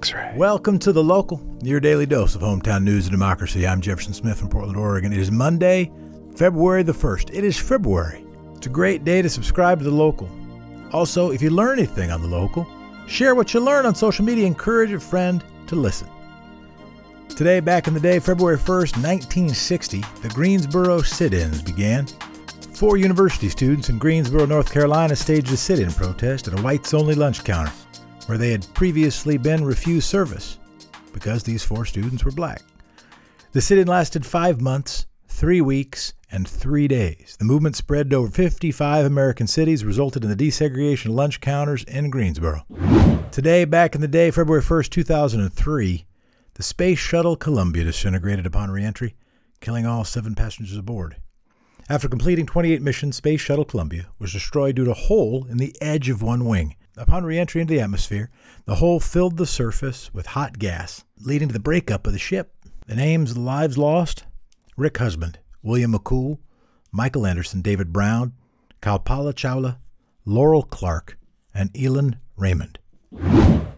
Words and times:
X-ray. 0.00 0.32
Welcome 0.34 0.78
to 0.78 0.92
the 0.92 1.04
local, 1.04 1.42
your 1.62 1.78
daily 1.78 2.06
dose 2.06 2.34
of 2.34 2.40
hometown 2.40 2.84
news 2.84 3.04
and 3.04 3.12
democracy. 3.12 3.66
I'm 3.66 3.82
Jefferson 3.82 4.14
Smith 4.14 4.38
from 4.38 4.48
Portland, 4.48 4.78
Oregon. 4.78 5.12
It 5.12 5.18
is 5.18 5.30
Monday, 5.30 5.92
February 6.36 6.82
the 6.82 6.94
1st. 6.94 7.34
It 7.34 7.44
is 7.44 7.58
February. 7.58 8.24
It's 8.56 8.66
a 8.66 8.70
great 8.70 9.04
day 9.04 9.20
to 9.20 9.28
subscribe 9.28 9.76
to 9.78 9.84
the 9.84 9.90
local. 9.90 10.26
Also, 10.94 11.32
if 11.32 11.42
you 11.42 11.50
learn 11.50 11.78
anything 11.78 12.10
on 12.10 12.22
the 12.22 12.28
local, 12.28 12.66
share 13.06 13.34
what 13.34 13.52
you 13.52 13.60
learn 13.60 13.84
on 13.84 13.94
social 13.94 14.24
media. 14.24 14.46
Encourage 14.46 14.90
a 14.90 14.98
friend 14.98 15.44
to 15.66 15.76
listen. 15.76 16.08
Today, 17.28 17.60
back 17.60 17.86
in 17.86 17.92
the 17.92 18.00
day, 18.00 18.20
February 18.20 18.56
1st, 18.56 18.96
1960, 19.02 20.00
the 20.22 20.30
Greensboro 20.30 21.02
sit 21.02 21.34
ins 21.34 21.60
began. 21.60 22.06
Four 22.72 22.96
university 22.96 23.50
students 23.50 23.90
in 23.90 23.98
Greensboro, 23.98 24.46
North 24.46 24.72
Carolina 24.72 25.14
staged 25.14 25.52
a 25.52 25.58
sit 25.58 25.78
in 25.78 25.92
protest 25.92 26.48
at 26.48 26.58
a 26.58 26.62
whites 26.62 26.94
only 26.94 27.14
lunch 27.14 27.44
counter 27.44 27.72
where 28.26 28.38
they 28.38 28.50
had 28.50 28.66
previously 28.74 29.38
been 29.38 29.64
refused 29.64 30.08
service 30.08 30.58
because 31.12 31.42
these 31.42 31.64
four 31.64 31.84
students 31.84 32.24
were 32.24 32.30
black. 32.30 32.62
The 33.52 33.60
sit 33.60 33.78
in 33.78 33.88
lasted 33.88 34.24
five 34.24 34.60
months, 34.60 35.06
three 35.26 35.60
weeks, 35.60 36.14
and 36.30 36.46
three 36.46 36.86
days. 36.86 37.36
The 37.38 37.44
movement 37.44 37.76
spread 37.76 38.10
to 38.10 38.16
over 38.16 38.30
55 38.30 39.04
American 39.04 39.46
cities, 39.46 39.84
resulted 39.84 40.22
in 40.22 40.30
the 40.30 40.36
desegregation 40.36 41.06
of 41.06 41.12
lunch 41.12 41.40
counters 41.40 41.82
in 41.84 42.10
Greensboro. 42.10 42.64
Today, 43.32 43.64
back 43.64 43.94
in 43.94 44.00
the 44.00 44.08
day, 44.08 44.30
February 44.30 44.62
1st, 44.62 44.90
2003, 44.90 46.04
the 46.54 46.62
Space 46.62 46.98
Shuttle 46.98 47.36
Columbia 47.36 47.84
disintegrated 47.84 48.46
upon 48.46 48.70
reentry, 48.70 49.16
killing 49.60 49.86
all 49.86 50.04
seven 50.04 50.34
passengers 50.34 50.76
aboard. 50.76 51.16
After 51.88 52.08
completing 52.08 52.46
28 52.46 52.82
missions, 52.82 53.16
Space 53.16 53.40
Shuttle 53.40 53.64
Columbia 53.64 54.06
was 54.18 54.32
destroyed 54.32 54.76
due 54.76 54.84
to 54.84 54.92
a 54.92 54.94
hole 54.94 55.46
in 55.50 55.56
the 55.56 55.74
edge 55.80 56.08
of 56.08 56.22
one 56.22 56.44
wing. 56.44 56.76
Upon 57.00 57.24
reentry 57.24 57.62
into 57.62 57.72
the 57.72 57.80
atmosphere, 57.80 58.28
the 58.66 58.74
hole 58.74 59.00
filled 59.00 59.38
the 59.38 59.46
surface 59.46 60.12
with 60.12 60.26
hot 60.26 60.58
gas, 60.58 61.02
leading 61.18 61.48
to 61.48 61.54
the 61.54 61.58
breakup 61.58 62.06
of 62.06 62.12
the 62.12 62.18
ship. 62.18 62.54
The 62.88 62.94
names 62.94 63.30
of 63.30 63.36
the 63.36 63.42
lives 63.42 63.78
lost 63.78 64.24
Rick 64.76 64.98
Husband, 64.98 65.38
William 65.62 65.94
McCool, 65.94 66.40
Michael 66.92 67.24
Anderson, 67.24 67.62
David 67.62 67.90
Brown, 67.90 68.34
Kalpana 68.82 69.32
Chawla, 69.32 69.78
Laurel 70.26 70.62
Clark, 70.62 71.16
and 71.54 71.70
Elin 71.74 72.16
Raymond. 72.36 72.78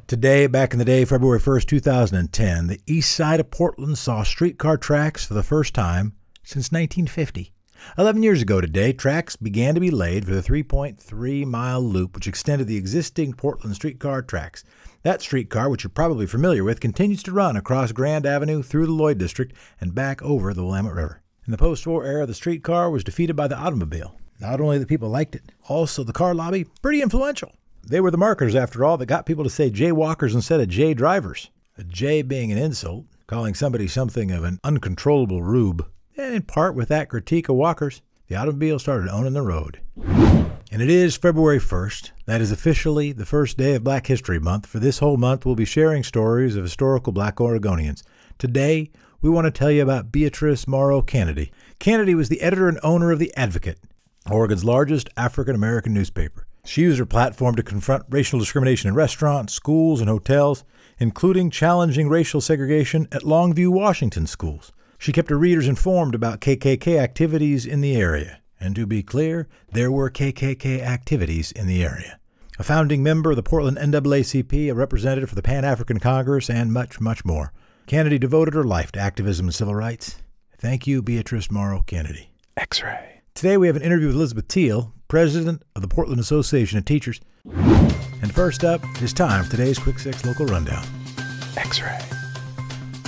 Today, 0.09 0.49
back 0.49 0.73
in 0.73 0.81
the 0.81 0.85
day, 0.85 1.05
February 1.05 1.39
1st, 1.39 1.67
2010, 1.67 2.67
the 2.67 2.81
east 2.89 3.13
side 3.13 3.39
of 3.39 3.53
Portland 3.53 3.99
saw 3.99 4.25
streetcar 4.25 4.79
tracks 4.79 5.25
for 5.25 5.35
the 5.35 5.45
first 5.45 5.75
time 5.75 6.15
since 6.43 6.73
1950. 6.73 7.53
Eleven 7.99 8.23
years 8.23 8.41
ago 8.41 8.61
today, 8.61 8.93
tracks 8.93 9.37
began 9.37 9.75
to 9.75 9.81
be 9.81 9.91
laid 9.91 10.25
for 10.25 10.35
the 10.35 10.43
3.3 10.43 11.45
mile 11.45 11.83
loop 11.83 12.15
which 12.15 12.27
extended 12.27 12.67
the 12.67 12.77
existing 12.77 13.35
Portland 13.35 13.77
streetcar 13.77 14.23
tracks. 14.23 14.65
That 15.03 15.21
streetcar, 15.21 15.69
which 15.69 15.85
you're 15.85 15.91
probably 15.91 16.27
familiar 16.27 16.65
with, 16.65 16.81
continues 16.81 17.23
to 17.25 17.33
run 17.33 17.57
across 17.57 17.93
Grand 17.93 18.25
Avenue 18.25 18.63
through 18.63 18.87
the 18.87 18.93
Lloyd 18.93 19.19
District 19.19 19.53
and 19.81 19.95
back 19.95 20.23
over 20.23 20.55
the 20.55 20.65
Willamette 20.65 20.95
River. 20.95 21.23
In 21.45 21.51
the 21.51 21.59
post 21.59 21.87
war 21.87 22.05
era, 22.05 22.25
the 22.25 22.35
streetcar 22.35 22.91
was 22.91 23.05
defeated 23.05 23.37
by 23.37 23.49
the 23.49 23.59
automobile. 23.59 24.17
Not 24.41 24.61
only 24.61 24.79
the 24.79 24.87
people 24.87 25.09
liked 25.09 25.35
it, 25.35 25.53
also 25.69 26.03
the 26.03 26.13
car 26.13 26.35
lobby, 26.35 26.67
pretty 26.83 27.03
influential. 27.03 27.53
They 27.87 28.01
were 28.01 28.11
the 28.11 28.17
marketers, 28.17 28.55
after 28.55 28.85
all, 28.85 28.97
that 28.97 29.07
got 29.07 29.27
people 29.27 29.45
to 29.45 29.51
say 29.51 29.71
jaywalkers 29.71 30.35
instead 30.35 30.61
of 30.61 30.69
jay 30.69 30.95
drivers. 30.95 31.51
A 31.77 31.85
jay 31.85 32.23
being 32.23 32.53
an 32.53 32.59
insult, 32.59 33.07
calling 33.27 33.55
somebody 33.55 33.89
something 33.89 34.31
of 34.31 34.45
an 34.45 34.61
uncontrollable 34.63 35.43
rube. 35.43 35.87
And 36.17 36.35
in 36.35 36.43
part 36.43 36.75
with 36.75 36.89
that 36.89 37.09
critique 37.09 37.49
of 37.49 37.57
walkers, 37.57 38.03
the 38.29 38.37
automobile 38.37 38.79
started 38.79 39.09
owning 39.09 39.33
the 39.33 39.41
road. 39.41 39.81
And 39.97 40.83
it 40.83 40.91
is 40.91 41.17
February 41.17 41.59
1st. 41.59 42.11
That 42.27 42.41
is 42.43 42.53
officially 42.53 43.13
the 43.13 43.25
first 43.25 43.57
day 43.57 43.75
of 43.75 43.85
Black 43.85 44.07
History 44.07 44.39
Month. 44.39 44.67
For 44.67 44.79
this 44.79 44.99
whole 44.99 45.17
month, 45.17 45.47
we'll 45.47 45.55
be 45.55 45.65
sharing 45.65 46.03
stories 46.03 46.55
of 46.55 46.65
historical 46.65 47.13
black 47.15 47.37
Oregonians. 47.37 48.03
Today, 48.39 48.91
we 49.23 49.31
want 49.31 49.47
to 49.47 49.51
tell 49.51 49.71
you 49.71 49.83
about 49.83 50.13
Beatrice 50.13 50.69
Morrow 50.69 51.01
Kennedy. 51.01 51.51
Kennedy 51.79 52.15
was 52.15 52.29
the 52.29 52.43
editor 52.43 52.69
and 52.69 52.79
owner 52.83 53.11
of 53.11 53.19
The 53.19 53.35
Advocate, 53.35 53.79
Oregon's 54.31 54.65
largest 54.65 55.09
African 55.17 55.55
American 55.55 55.95
newspaper. 55.95 56.47
She 56.65 56.83
used 56.83 56.99
her 56.99 57.07
platform 57.07 57.55
to 57.57 57.63
confront 57.63 58.05
racial 58.11 58.39
discrimination 58.39 58.89
in 58.89 58.95
restaurants, 58.95 59.55
schools, 59.55 60.01
and 60.01 60.11
hotels, 60.11 60.65
including 60.99 61.51
challenging 61.51 62.09
racial 62.09 62.41
segregation 62.41 63.09
at 63.11 63.23
Longview, 63.23 63.69
Washington 63.69 64.27
schools. 64.27 64.73
She 65.03 65.11
kept 65.11 65.31
her 65.31 65.37
readers 65.37 65.67
informed 65.67 66.15
about 66.15 66.41
KKK 66.41 66.97
activities 66.97 67.67
in 67.67 67.81
the 67.81 67.97
area. 67.97 68.39
And 68.61 68.77
to 68.77 68.87
be 68.87 69.03
clear, 69.03 69.49
there 69.73 69.91
were 69.91 70.09
KKK 70.09 70.81
activities 70.81 71.51
in 71.51 71.67
the 71.67 71.83
area. 71.83 72.21
A 72.57 72.63
founding 72.63 73.03
member 73.03 73.31
of 73.31 73.37
the 73.37 73.43
Portland 73.43 73.79
NAACP, 73.79 74.71
a 74.71 74.75
representative 74.77 75.29
for 75.29 75.35
the 75.35 75.43
Pan 75.43 75.65
African 75.65 75.99
Congress, 75.99 76.49
and 76.49 76.73
much, 76.73 77.01
much 77.01 77.25
more. 77.25 77.53
Kennedy 77.89 78.17
devoted 78.17 78.55
her 78.55 78.63
life 78.63 78.93
to 78.93 79.01
activism 79.01 79.47
and 79.47 79.55
civil 79.57 79.75
rights. 79.75 80.23
Thank 80.57 80.87
you, 80.87 81.03
Beatrice 81.03 81.51
Morrow 81.51 81.83
Kennedy. 81.85 82.31
X 82.57 82.81
ray. 82.81 83.23
Today 83.35 83.57
we 83.57 83.67
have 83.67 83.75
an 83.75 83.83
interview 83.83 84.07
with 84.07 84.15
Elizabeth 84.15 84.47
Thiel, 84.49 84.95
president 85.09 85.65
of 85.75 85.83
the 85.83 85.89
Portland 85.89 86.21
Association 86.21 86.79
of 86.79 86.85
Teachers. 86.85 87.21
And 87.45 88.33
first 88.33 88.63
up, 88.63 88.81
it 88.95 89.03
is 89.03 89.13
time 89.13 89.43
for 89.43 89.51
today's 89.51 89.81
Quick 89.81 89.99
Six 89.99 90.25
Local 90.25 90.47
Rundown. 90.47 90.87
X 91.57 91.83
ray. 91.83 91.99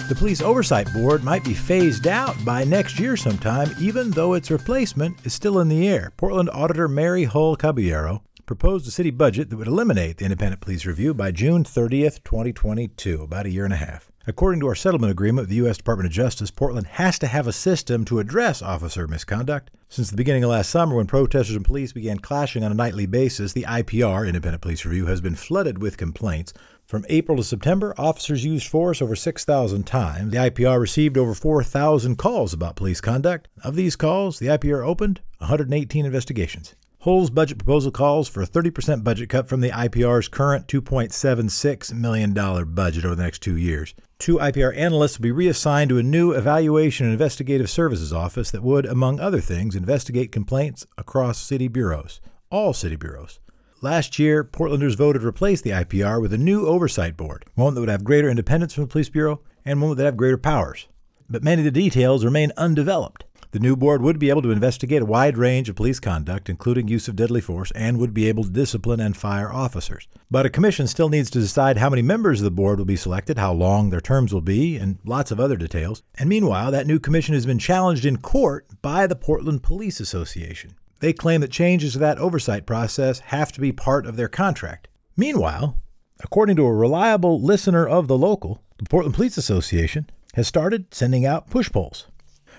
The 0.07 0.15
Police 0.15 0.43
Oversight 0.43 0.93
Board 0.93 1.25
might 1.25 1.45
be 1.45 1.55
phased 1.55 2.07
out 2.07 2.37
by 2.45 2.63
next 2.63 2.99
year 2.99 3.17
sometime, 3.17 3.75
even 3.81 4.11
though 4.11 4.35
its 4.35 4.51
replacement 4.51 5.25
is 5.25 5.33
still 5.33 5.61
in 5.61 5.69
the 5.71 5.89
air. 5.89 6.13
Portland 6.19 6.51
Auditor 6.53 6.89
Mary 6.89 7.25
Hull 7.25 7.57
Caballero 7.57 8.23
proposed 8.45 8.87
a 8.87 8.91
city 8.91 9.11
budget 9.11 9.49
that 9.49 9.57
would 9.57 9.67
eliminate 9.67 10.19
the 10.19 10.27
independent 10.27 10.61
police 10.61 10.85
review 10.85 11.15
by 11.15 11.31
June 11.31 11.65
30th, 11.65 12.23
2022, 12.23 13.23
about 13.23 13.47
a 13.47 13.51
year 13.51 13.65
and 13.65 13.73
a 13.73 13.79
half. 13.79 14.13
According 14.27 14.61
to 14.61 14.69
our 14.69 14.75
settlement 14.75 15.11
agreement 15.11 15.45
with 15.45 15.51
the 15.51 15.57
U.S. 15.57 15.79
Department 15.79 16.07
of 16.07 16.13
Justice, 16.13 16.51
Portland 16.51 16.87
has 16.87 17.19
to 17.19 17.27
have 17.27 17.47
a 17.47 17.53
system 17.53 18.05
to 18.05 18.19
address 18.19 18.61
officer 18.61 19.07
misconduct. 19.07 19.71
Since 19.91 20.11
the 20.11 20.17
beginning 20.17 20.45
of 20.45 20.51
last 20.51 20.71
summer, 20.71 20.97
when 20.97 21.07
protesters 21.07 21.57
and 21.57 21.65
police 21.65 21.93
began 21.93 22.19
clashing 22.19 22.65
on 22.65 22.73
a 22.73 22.75
nightly 22.75 23.07
basis, 23.07 23.53
the 23.53 23.65
IPR, 23.65 24.27
Independent 24.27 24.63
Police 24.63 24.85
Review, 24.85 25.07
has 25.07 25.21
been 25.21 25.35
flooded 25.35 25.81
with 25.81 25.97
complaints 25.97 26.53
from 26.87 27.07
April 27.09 27.37
to 27.39 27.45
September, 27.45 27.95
officers 27.97 28.45
used 28.45 28.69
force 28.69 29.01
over 29.01 29.17
6,000 29.17 29.85
times. 29.85 30.33
The 30.33 30.39
IPR 30.39 30.81
received 30.81 31.17
over 31.17 31.35
4,000 31.35 32.17
calls 32.17 32.53
about 32.53 32.77
police 32.77 33.01
conduct. 33.01 33.49
Of 33.63 33.75
these 33.75 33.97
calls, 33.97 34.39
the 34.39 34.47
IPR 34.49 34.87
opened 34.87 35.21
118 35.39 36.05
investigations. 36.05 36.75
Hull's 37.05 37.29
budget 37.29 37.59
proposal 37.59 37.91
calls 37.91 38.31
for 38.31 38.41
a 38.41 38.47
30% 38.47 39.05
budget 39.05 39.29
cut 39.29 39.47
from 39.47 39.61
the 39.61 39.69
IPR's 39.69 40.27
current 40.27 40.67
$2.76 40.69 41.93
million 41.93 42.33
budget 42.33 43.05
over 43.05 43.15
the 43.15 43.23
next 43.23 43.41
two 43.41 43.59
years. 43.59 43.95
Two 44.19 44.39
IPR 44.39 44.75
analysts 44.75 45.19
will 45.19 45.25
be 45.25 45.31
reassigned 45.33 45.91
to 45.91 45.99
a 45.99 46.03
new 46.03 46.33
Evaluation 46.33 47.05
and 47.05 47.13
Investigative 47.13 47.69
Services 47.69 48.11
office 48.11 48.51
that 48.53 48.63
would, 48.63 48.87
among 48.87 49.21
other 49.21 49.43
things, 49.43 49.77
investigate 49.77 50.33
complaints 50.33 50.87
across 50.97 51.39
city 51.39 51.69
bureaus, 51.69 52.23
all 52.51 52.73
city 52.73 52.97
bureaus. 52.97 53.39
Last 53.85 54.19
year, 54.19 54.43
Portlanders 54.43 54.97
voted 54.97 55.21
to 55.21 55.29
replace 55.29 55.61
the 55.61 55.73
IPR 55.73 56.19
with 56.19 56.33
a 56.33 56.39
new 56.39 56.67
oversight 56.67 57.19
board, 57.19 57.45
one 57.55 57.75
that 57.75 57.81
would 57.81 57.91
have 57.91 58.03
greater 58.03 58.31
independence 58.31 58.73
from 58.73 58.85
the 58.85 58.89
police 58.89 59.11
bureau 59.11 59.43
and 59.63 59.79
one 59.79 59.91
that 59.91 59.97
would 59.97 60.07
have 60.07 60.17
greater 60.17 60.39
powers. 60.39 60.89
But 61.29 61.45
many 61.45 61.61
of 61.61 61.65
the 61.67 61.83
details 61.83 62.25
remain 62.25 62.51
undeveloped. 62.57 63.25
The 63.51 63.59
new 63.59 63.77
board 63.77 64.01
would 64.01 64.19
be 64.19 64.31
able 64.31 64.41
to 64.41 64.53
investigate 64.53 65.03
a 65.03 65.05
wide 65.05 65.37
range 65.37 65.69
of 65.69 65.77
police 65.77 66.01
conduct, 66.01 66.49
including 66.49 66.89
use 66.89 67.09
of 67.09 67.17
deadly 67.17 67.43
force, 67.43 67.73
and 67.73 67.99
would 67.99 68.15
be 68.15 68.27
able 68.27 68.45
to 68.45 68.49
discipline 68.49 69.01
and 69.01 69.15
fire 69.15 69.53
officers. 69.53 70.09
But 70.31 70.47
a 70.47 70.51
commission 70.51 70.87
still 70.87 71.11
needs 71.11 71.29
to 71.33 71.41
decide 71.41 71.77
how 71.77 71.91
many 71.91 72.01
members 72.01 72.41
of 72.41 72.45
the 72.45 72.51
board 72.51 72.79
will 72.79 72.87
be 72.87 72.97
selected, 72.97 73.37
how 73.37 73.53
long 73.53 73.91
their 73.91 74.01
terms 74.01 74.33
will 74.33 74.41
be, 74.41 74.79
and 74.79 74.97
lots 75.05 75.31
of 75.31 75.39
other 75.39 75.59
details. 75.59 76.03
And 76.19 76.31
meanwhile, 76.31 76.71
that 76.71 76.87
new 76.87 76.99
commission 76.99 77.35
has 77.35 77.45
been 77.45 77.59
challenged 77.59 78.07
in 78.07 78.17
court 78.17 78.67
by 78.81 79.07
the 79.07 79.15
Portland 79.15 79.63
Police 79.63 80.01
Association. 80.01 80.75
They 81.05 81.13
claim 81.13 81.43
that 81.43 81.51
changes 81.51 81.93
to 81.93 81.99
that 81.99 82.17
oversight 82.17 82.65
process 82.65 83.19
have 83.19 83.53
to 83.53 83.61
be 83.61 83.73
part 83.73 84.07
of 84.07 84.17
their 84.17 84.27
contract. 84.27 84.89
Meanwhile, 85.19 85.77
according 86.21 86.57
to 86.57 86.65
a 86.65 86.73
reliable 86.73 87.43
listener 87.43 87.87
of 87.87 88.09
the 88.09 88.17
local, 88.17 88.63
the 88.79 88.87
Portland 88.87 89.15
Police 89.15 89.37
Association 89.37 90.09
has 90.33 90.49
started 90.49 90.95
sending 90.95 91.27
out 91.27 91.51
push 91.51 91.71
polls. 91.71 92.07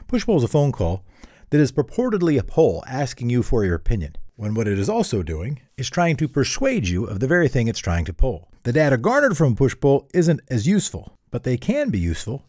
Push 0.08 0.28
poll 0.28 0.38
is 0.38 0.44
a 0.44 0.48
phone 0.48 0.72
call 0.72 1.04
that 1.50 1.60
is 1.60 1.72
purportedly 1.72 2.38
a 2.38 2.44
poll 2.44 2.84
asking 2.86 3.32
you 3.32 3.42
for 3.42 3.66
your 3.66 3.74
opinion, 3.74 4.16
when 4.36 4.54
what 4.54 4.68
it 4.68 4.78
is 4.78 4.90
also 4.90 5.24
doing 5.24 5.60
is 5.76 5.90
trying 5.90 6.16
to 6.18 6.28
persuade 6.28 6.88
you 6.88 7.06
of 7.06 7.22
the 7.22 7.28
very 7.28 7.48
thing 7.48 7.68
it's 7.68 7.80
trying 7.80 8.06
to 8.06 8.14
poll. 8.14 8.52
The 8.64 8.74
data 8.74 8.98
garnered 8.98 9.36
from 9.36 9.54
a 9.54 9.56
push 9.56 9.74
poll 9.76 10.08
isn't 10.14 10.42
as 10.50 10.68
useful, 10.68 11.18
but 11.32 11.46
they 11.46 11.58
can 11.58 11.90
be 11.90 11.98
useful 11.98 12.46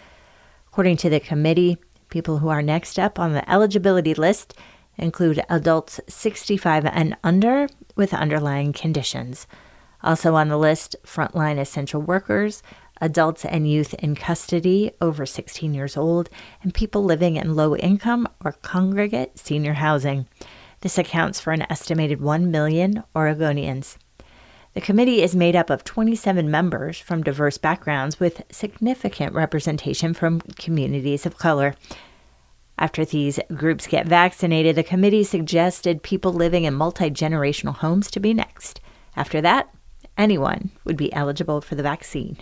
According 0.68 0.96
to 0.98 1.10
the 1.10 1.20
committee, 1.20 1.76
people 2.08 2.38
who 2.38 2.48
are 2.48 2.62
next 2.62 2.98
up 2.98 3.18
on 3.18 3.32
the 3.32 3.50
eligibility 3.50 4.14
list 4.14 4.54
include 4.96 5.42
adults 5.48 6.00
65 6.08 6.86
and 6.86 7.16
under 7.24 7.68
with 7.96 8.14
underlying 8.14 8.72
conditions. 8.72 9.46
Also 10.02 10.34
on 10.34 10.48
the 10.48 10.56
list, 10.56 10.96
frontline 11.04 11.58
essential 11.58 12.00
workers, 12.00 12.62
adults 13.00 13.44
and 13.44 13.70
youth 13.70 13.94
in 13.94 14.14
custody 14.14 14.92
over 15.00 15.24
16 15.26 15.74
years 15.74 15.96
old, 15.96 16.30
and 16.62 16.74
people 16.74 17.02
living 17.02 17.36
in 17.36 17.56
low 17.56 17.76
income 17.76 18.28
or 18.44 18.52
congregate 18.52 19.38
senior 19.38 19.74
housing. 19.74 20.26
This 20.80 20.98
accounts 20.98 21.40
for 21.40 21.52
an 21.52 21.66
estimated 21.70 22.20
1 22.20 22.50
million 22.50 23.04
Oregonians. 23.14 23.96
The 24.74 24.80
committee 24.80 25.22
is 25.22 25.34
made 25.34 25.56
up 25.56 25.68
of 25.68 25.82
27 25.82 26.48
members 26.50 26.98
from 26.98 27.24
diverse 27.24 27.58
backgrounds 27.58 28.20
with 28.20 28.42
significant 28.50 29.34
representation 29.34 30.14
from 30.14 30.40
communities 30.40 31.26
of 31.26 31.36
color. 31.36 31.74
After 32.78 33.04
these 33.04 33.40
groups 33.54 33.86
get 33.86 34.06
vaccinated, 34.06 34.76
the 34.76 34.84
committee 34.84 35.24
suggested 35.24 36.02
people 36.02 36.32
living 36.32 36.64
in 36.64 36.74
multi 36.74 37.10
generational 37.10 37.74
homes 37.76 38.10
to 38.12 38.20
be 38.20 38.32
next. 38.32 38.80
After 39.16 39.40
that, 39.40 39.68
anyone 40.20 40.70
would 40.84 40.96
be 40.96 41.12
eligible 41.12 41.60
for 41.60 41.74
the 41.74 41.82
vaccine. 41.82 42.36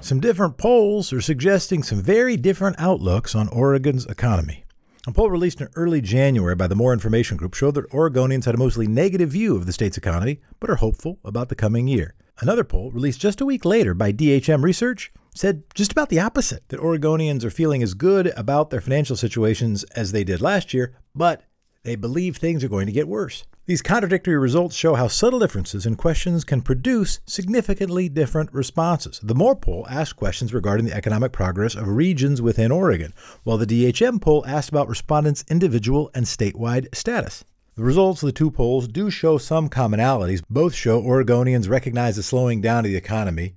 Some 0.00 0.20
different 0.20 0.58
polls 0.58 1.12
are 1.12 1.20
suggesting 1.20 1.82
some 1.82 2.02
very 2.02 2.36
different 2.36 2.76
outlooks 2.78 3.34
on 3.34 3.48
Oregon's 3.48 4.06
economy. 4.06 4.64
A 5.08 5.12
poll 5.12 5.30
released 5.30 5.60
in 5.60 5.68
early 5.76 6.00
January 6.00 6.54
by 6.54 6.66
the 6.66 6.74
More 6.74 6.92
Information 6.92 7.36
Group 7.36 7.54
showed 7.54 7.74
that 7.76 7.90
Oregonians 7.90 8.44
had 8.44 8.54
a 8.54 8.58
mostly 8.58 8.86
negative 8.86 9.30
view 9.30 9.56
of 9.56 9.64
the 9.64 9.72
state's 9.72 9.96
economy, 9.96 10.40
but 10.60 10.68
are 10.68 10.76
hopeful 10.76 11.18
about 11.24 11.48
the 11.48 11.54
coming 11.54 11.88
year. 11.88 12.14
Another 12.40 12.64
poll, 12.64 12.90
released 12.90 13.20
just 13.20 13.40
a 13.40 13.46
week 13.46 13.64
later 13.64 13.94
by 13.94 14.12
DHM 14.12 14.62
Research, 14.62 15.12
said 15.34 15.62
just 15.74 15.92
about 15.92 16.08
the 16.10 16.20
opposite 16.20 16.68
that 16.68 16.80
Oregonians 16.80 17.44
are 17.44 17.50
feeling 17.50 17.82
as 17.82 17.94
good 17.94 18.26
about 18.36 18.70
their 18.70 18.80
financial 18.80 19.16
situations 19.16 19.84
as 19.94 20.12
they 20.12 20.24
did 20.24 20.42
last 20.42 20.74
year, 20.74 20.96
but 21.14 21.44
they 21.84 21.94
believe 21.94 22.36
things 22.36 22.62
are 22.64 22.68
going 22.68 22.86
to 22.86 22.92
get 22.92 23.08
worse. 23.08 23.44
These 23.66 23.82
contradictory 23.82 24.36
results 24.36 24.76
show 24.76 24.94
how 24.94 25.08
subtle 25.08 25.40
differences 25.40 25.86
in 25.86 25.96
questions 25.96 26.44
can 26.44 26.62
produce 26.62 27.18
significantly 27.26 28.08
different 28.08 28.52
responses. 28.52 29.18
The 29.20 29.34
More 29.34 29.56
poll 29.56 29.84
asked 29.90 30.14
questions 30.14 30.54
regarding 30.54 30.86
the 30.86 30.94
economic 30.94 31.32
progress 31.32 31.74
of 31.74 31.88
regions 31.88 32.40
within 32.40 32.70
Oregon, 32.70 33.12
while 33.42 33.58
the 33.58 33.66
DHM 33.66 34.20
poll 34.20 34.44
asked 34.46 34.68
about 34.68 34.88
respondents' 34.88 35.44
individual 35.50 36.12
and 36.14 36.26
statewide 36.26 36.94
status. 36.94 37.44
The 37.74 37.82
results 37.82 38.22
of 38.22 38.28
the 38.28 38.32
two 38.32 38.52
polls 38.52 38.86
do 38.86 39.10
show 39.10 39.36
some 39.36 39.68
commonalities. 39.68 40.44
Both 40.48 40.72
show 40.72 41.02
Oregonians 41.02 41.68
recognize 41.68 42.14
the 42.14 42.22
slowing 42.22 42.60
down 42.60 42.84
of 42.84 42.92
the 42.92 42.96
economy, 42.96 43.56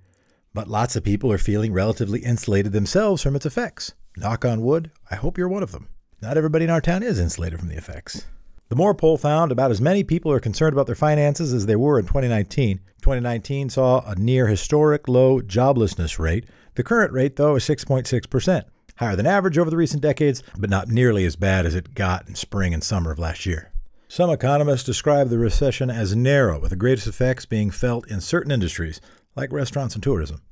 but 0.55 0.67
lots 0.67 0.95
of 0.95 1.03
people 1.03 1.31
are 1.31 1.37
feeling 1.37 1.71
relatively 1.71 2.21
insulated 2.21 2.71
themselves 2.71 3.21
from 3.21 3.35
its 3.35 3.45
effects. 3.45 3.93
Knock 4.17 4.43
on 4.43 4.61
wood, 4.61 4.89
I 5.11 5.17
hope 5.17 5.37
you're 5.37 5.47
one 5.47 5.61
of 5.61 5.71
them. 5.71 5.87
Not 6.19 6.35
everybody 6.35 6.65
in 6.65 6.71
our 6.71 6.81
town 6.81 7.03
is 7.03 7.19
insulated 7.19 7.59
from 7.59 7.69
the 7.69 7.77
effects. 7.77 8.25
The 8.69 8.75
More 8.75 8.93
poll 8.93 9.17
found 9.17 9.51
about 9.51 9.71
as 9.71 9.81
many 9.81 10.03
people 10.03 10.31
are 10.31 10.39
concerned 10.39 10.73
about 10.73 10.85
their 10.85 10.93
finances 10.93 11.53
as 11.53 11.65
they 11.65 11.75
were 11.75 11.97
in 11.97 12.05
2019. 12.05 12.77
2019 13.01 13.67
saw 13.71 14.07
a 14.07 14.13
near 14.13 14.45
historic 14.45 15.07
low 15.07 15.41
joblessness 15.41 16.19
rate. 16.19 16.45
The 16.75 16.83
current 16.83 17.11
rate, 17.11 17.35
though, 17.35 17.55
is 17.55 17.63
6.6%, 17.67 18.63
higher 18.97 19.15
than 19.15 19.25
average 19.25 19.57
over 19.57 19.71
the 19.71 19.77
recent 19.77 20.03
decades, 20.03 20.43
but 20.55 20.69
not 20.69 20.87
nearly 20.87 21.25
as 21.25 21.35
bad 21.35 21.65
as 21.65 21.73
it 21.73 21.95
got 21.95 22.27
in 22.27 22.35
spring 22.35 22.71
and 22.71 22.83
summer 22.83 23.09
of 23.09 23.17
last 23.17 23.47
year. 23.47 23.71
Some 24.07 24.29
economists 24.29 24.83
describe 24.83 25.29
the 25.29 25.39
recession 25.39 25.89
as 25.89 26.15
narrow, 26.15 26.59
with 26.59 26.69
the 26.69 26.75
greatest 26.75 27.07
effects 27.07 27.47
being 27.47 27.71
felt 27.71 28.07
in 28.07 28.21
certain 28.21 28.51
industries, 28.51 29.01
like 29.35 29.51
restaurants 29.51 29.95
and 29.95 30.03
tourism. 30.03 30.43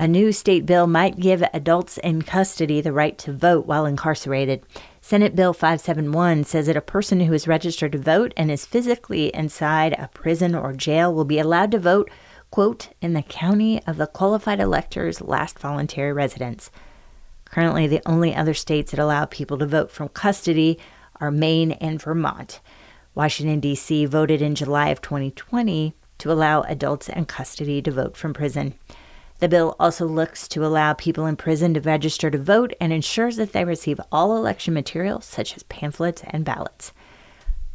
A 0.00 0.08
new 0.08 0.32
state 0.32 0.64
bill 0.64 0.86
might 0.86 1.20
give 1.20 1.44
adults 1.52 1.98
in 1.98 2.22
custody 2.22 2.80
the 2.80 2.92
right 2.92 3.18
to 3.18 3.34
vote 3.34 3.66
while 3.66 3.84
incarcerated. 3.84 4.62
Senate 5.06 5.36
Bill 5.36 5.52
571 5.52 6.44
says 6.44 6.66
that 6.66 6.78
a 6.78 6.80
person 6.80 7.20
who 7.20 7.34
is 7.34 7.46
registered 7.46 7.92
to 7.92 7.98
vote 7.98 8.32
and 8.38 8.50
is 8.50 8.64
physically 8.64 9.26
inside 9.34 9.92
a 9.92 10.08
prison 10.14 10.54
or 10.54 10.72
jail 10.72 11.12
will 11.12 11.26
be 11.26 11.38
allowed 11.38 11.72
to 11.72 11.78
vote, 11.78 12.10
quote, 12.50 12.88
in 13.02 13.12
the 13.12 13.20
county 13.20 13.82
of 13.86 13.98
the 13.98 14.06
qualified 14.06 14.60
elector's 14.60 15.20
last 15.20 15.58
voluntary 15.58 16.10
residence. 16.10 16.70
Currently, 17.44 17.86
the 17.86 18.00
only 18.06 18.34
other 18.34 18.54
states 18.54 18.92
that 18.92 18.98
allow 18.98 19.26
people 19.26 19.58
to 19.58 19.66
vote 19.66 19.90
from 19.90 20.08
custody 20.08 20.78
are 21.20 21.30
Maine 21.30 21.72
and 21.72 22.00
Vermont. 22.00 22.60
Washington, 23.14 23.60
D.C. 23.60 24.06
voted 24.06 24.40
in 24.40 24.54
July 24.54 24.88
of 24.88 25.02
2020 25.02 25.94
to 26.16 26.32
allow 26.32 26.62
adults 26.62 27.10
in 27.10 27.26
custody 27.26 27.82
to 27.82 27.90
vote 27.90 28.16
from 28.16 28.32
prison. 28.32 28.72
The 29.44 29.48
bill 29.50 29.76
also 29.78 30.06
looks 30.06 30.48
to 30.48 30.64
allow 30.64 30.94
people 30.94 31.26
in 31.26 31.36
prison 31.36 31.74
to 31.74 31.80
register 31.82 32.30
to 32.30 32.38
vote 32.38 32.72
and 32.80 32.94
ensures 32.94 33.36
that 33.36 33.52
they 33.52 33.66
receive 33.66 34.00
all 34.10 34.38
election 34.38 34.72
materials, 34.72 35.26
such 35.26 35.54
as 35.54 35.64
pamphlets 35.64 36.22
and 36.30 36.46
ballots. 36.46 36.94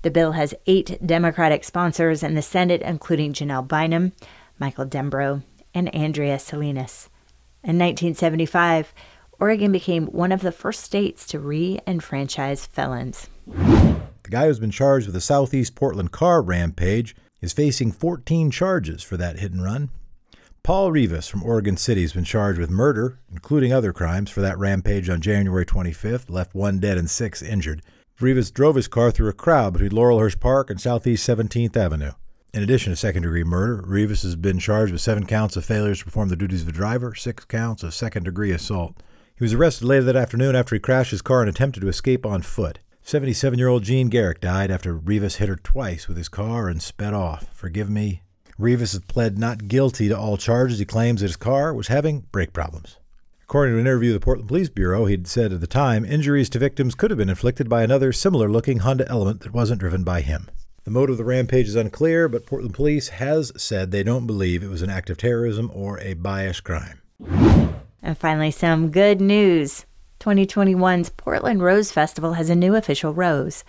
The 0.01 0.10
bill 0.10 0.31
has 0.31 0.56
eight 0.66 0.98
Democratic 1.06 1.63
sponsors 1.63 2.24
in 2.24 2.33
the 2.33 2.42
Senate, 2.42 2.81
including 2.81 3.33
Janelle 3.33 3.68
Bynum, 3.68 4.13
Michael 4.57 4.88
Dembrow, 4.88 5.44
and 5.71 5.94
Andrea 5.94 6.39
Salinas. 6.39 7.07
In 7.63 7.77
1975, 7.77 8.92
Oregon 9.39 9.72
became 9.72 10.07
one 10.07 10.31
of 10.31 10.42
the 10.42 10.51
first 10.51 10.81
states 10.81 11.27
to 11.27 11.38
re 11.38 11.80
enfranchise 11.86 12.65
felons. 12.65 13.30
The 13.45 14.31
guy 14.31 14.48
who's 14.48 14.60
been 14.60 14.72
charged 14.72 15.06
with 15.06 15.13
the 15.13 15.22
Southeast 15.22 15.75
Portland 15.75 16.12
car 16.12 16.42
rampage 16.42 17.15
is 17.42 17.54
facing 17.54 17.92
14 17.92 18.50
charges 18.50 19.03
for 19.03 19.17
that 19.17 19.38
hit 19.38 19.51
and 19.51 19.63
run. 19.63 19.89
Paul 20.63 20.92
Rivas 20.92 21.28
from 21.28 21.44
Oregon 21.44 21.78
City 21.78 22.01
has 22.01 22.13
been 22.13 22.24
charged 22.24 22.60
with 22.60 22.70
murder, 22.70 23.20
including 23.32 23.74
other 23.74 23.94
crimes, 23.94 24.30
for 24.30 24.42
that 24.42 24.58
rampage 24.58 25.10
on 25.10 25.22
January 25.22 25.66
25th, 25.66 26.30
left 26.30 26.54
one 26.54 26.80
dead 26.80 26.98
and 26.98 27.10
six 27.10 27.42
injured. 27.42 27.82
Rivas 28.20 28.51
drove 28.51 28.75
his 28.75 28.88
car 28.88 29.12
through 29.12 29.30
a 29.30 29.34
crowd 29.34 29.74
between 29.74 29.92
Laurelhurst 29.92 30.39
Park 30.39 30.70
and 30.70 30.80
Southeast 30.80 31.28
17th 31.28 31.75
Avenue. 31.78 32.12
In 32.54 32.63
addition 32.63 32.92
to 32.92 32.98
second 32.98 33.24
degree 33.24 33.44
murder, 33.44 33.84
Rivas 33.86 34.24
has 34.24 34.36
been 34.36 34.60
charged 34.60 34.92
with 34.92 35.01
seven 35.01 35.25
counts 35.25 35.56
of 35.56 35.63
failures 35.63 36.00
to 36.00 36.06
perform 36.06 36.30
the 36.30 36.36
duties 36.36 36.63
of 36.63 36.68
a 36.68 36.74
driver, 36.74 37.16
six 37.16 37.46
counts 37.46 37.84
of 37.84 37.94
second 37.94 38.24
degree 38.24 38.51
assault. 38.51 39.01
He 39.36 39.44
was 39.44 39.54
arrested 39.54 39.86
later 39.86 40.04
that 40.04 40.16
afternoon 40.16 40.56
after 40.56 40.75
he 40.75 40.80
crashed 40.80 41.12
his 41.12 41.22
car 41.22 41.42
and 41.42 41.50
attempted 41.50 41.80
to 41.82 41.88
escape 41.88 42.25
on 42.25 42.42
foot. 42.42 42.80
77 43.04 43.58
year 43.58 43.70
old 43.70 43.84
Jean 43.84 44.10
Garrick 44.10 44.42
died 44.42 44.70
after 44.70 44.94
Rivas 44.94 45.38
hit 45.38 45.48
her 45.48 45.56
twice 45.56 46.08
with 46.08 46.18
his 46.18 46.28
car 46.28 46.68
and 46.68 46.82
sped 46.82 47.13
off. 47.13 47.48
Forgive 47.54 47.89
me, 47.89 48.24
Rivas 48.60 48.92
has 48.92 49.01
pled 49.01 49.39
not 49.39 49.70
guilty 49.70 50.10
to 50.10 50.20
all 50.20 50.36
charges. 50.36 50.80
He 50.80 50.86
claims 50.86 51.22
that 51.22 51.28
his 51.28 51.38
car 51.38 51.74
was 51.74 51.88
having 51.88 52.25
brake 52.34 52.51
problems. 52.51 52.98
According 53.44 53.74
to 53.74 53.80
an 53.80 53.88
interview 53.88 54.12
with 54.12 54.22
the 54.22 54.25
Portland 54.25 54.50
Police 54.50 54.68
Bureau, 54.68 55.06
he'd 55.06 55.28
said 55.28 55.54
at 55.54 55.62
the 55.62 55.66
time 55.66 56.04
injuries 56.04 56.50
to 56.50 56.60
victims 56.60 56.94
could 56.94 57.10
have 57.10 57.18
been 57.18 57.30
inflicted 57.30 57.70
by 57.70 57.84
another 57.84 58.12
similar 58.12 58.50
looking 58.50 58.80
Honda 58.80 59.08
Element 59.08 59.42
that 59.42 59.54
wasn't 59.54 59.80
driven 59.80 60.04
by 60.04 60.20
him. 60.20 60.50
The 60.84 60.92
motive 60.92 61.13
of 61.13 61.18
the 61.20 61.24
rampage 61.24 61.70
is 61.70 61.75
unclear, 61.75 62.28
but 62.28 62.46
Portland 62.46 62.75
Police 62.75 63.08
has 63.08 63.54
said 63.56 63.92
they 63.92 64.04
don't 64.04 64.28
believe 64.28 64.62
it 64.62 64.70
was 64.70 64.82
an 64.82 64.89
act 64.89 65.10
of 65.10 65.18
terrorism 65.18 65.72
or 65.74 65.98
a 66.01 66.13
biased 66.16 66.66
crime. 66.66 67.00
And 68.04 68.18
finally, 68.18 68.51
some 68.51 68.92
good 68.92 69.22
news. 69.22 69.86
2021's 70.20 71.12
Portland 71.12 71.63
Rose 71.63 71.94
Festival 71.94 72.34
has 72.34 72.50
a 72.50 72.56
new 72.56 72.75
official 72.75 73.13
rose. 73.13 73.63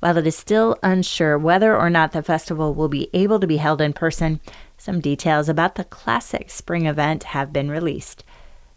While 0.00 0.18
it 0.18 0.26
is 0.26 0.36
still 0.36 0.76
unsure 0.82 1.38
whether 1.38 1.76
or 1.76 1.88
not 1.88 2.12
the 2.12 2.22
festival 2.22 2.74
will 2.74 2.88
be 2.88 3.08
able 3.12 3.40
to 3.40 3.46
be 3.46 3.56
held 3.56 3.80
in 3.80 3.92
person, 3.92 4.40
some 4.76 5.00
details 5.00 5.48
about 5.48 5.76
the 5.76 5.84
classic 5.84 6.50
spring 6.50 6.86
event 6.86 7.24
have 7.24 7.52
been 7.52 7.70
released. 7.70 8.22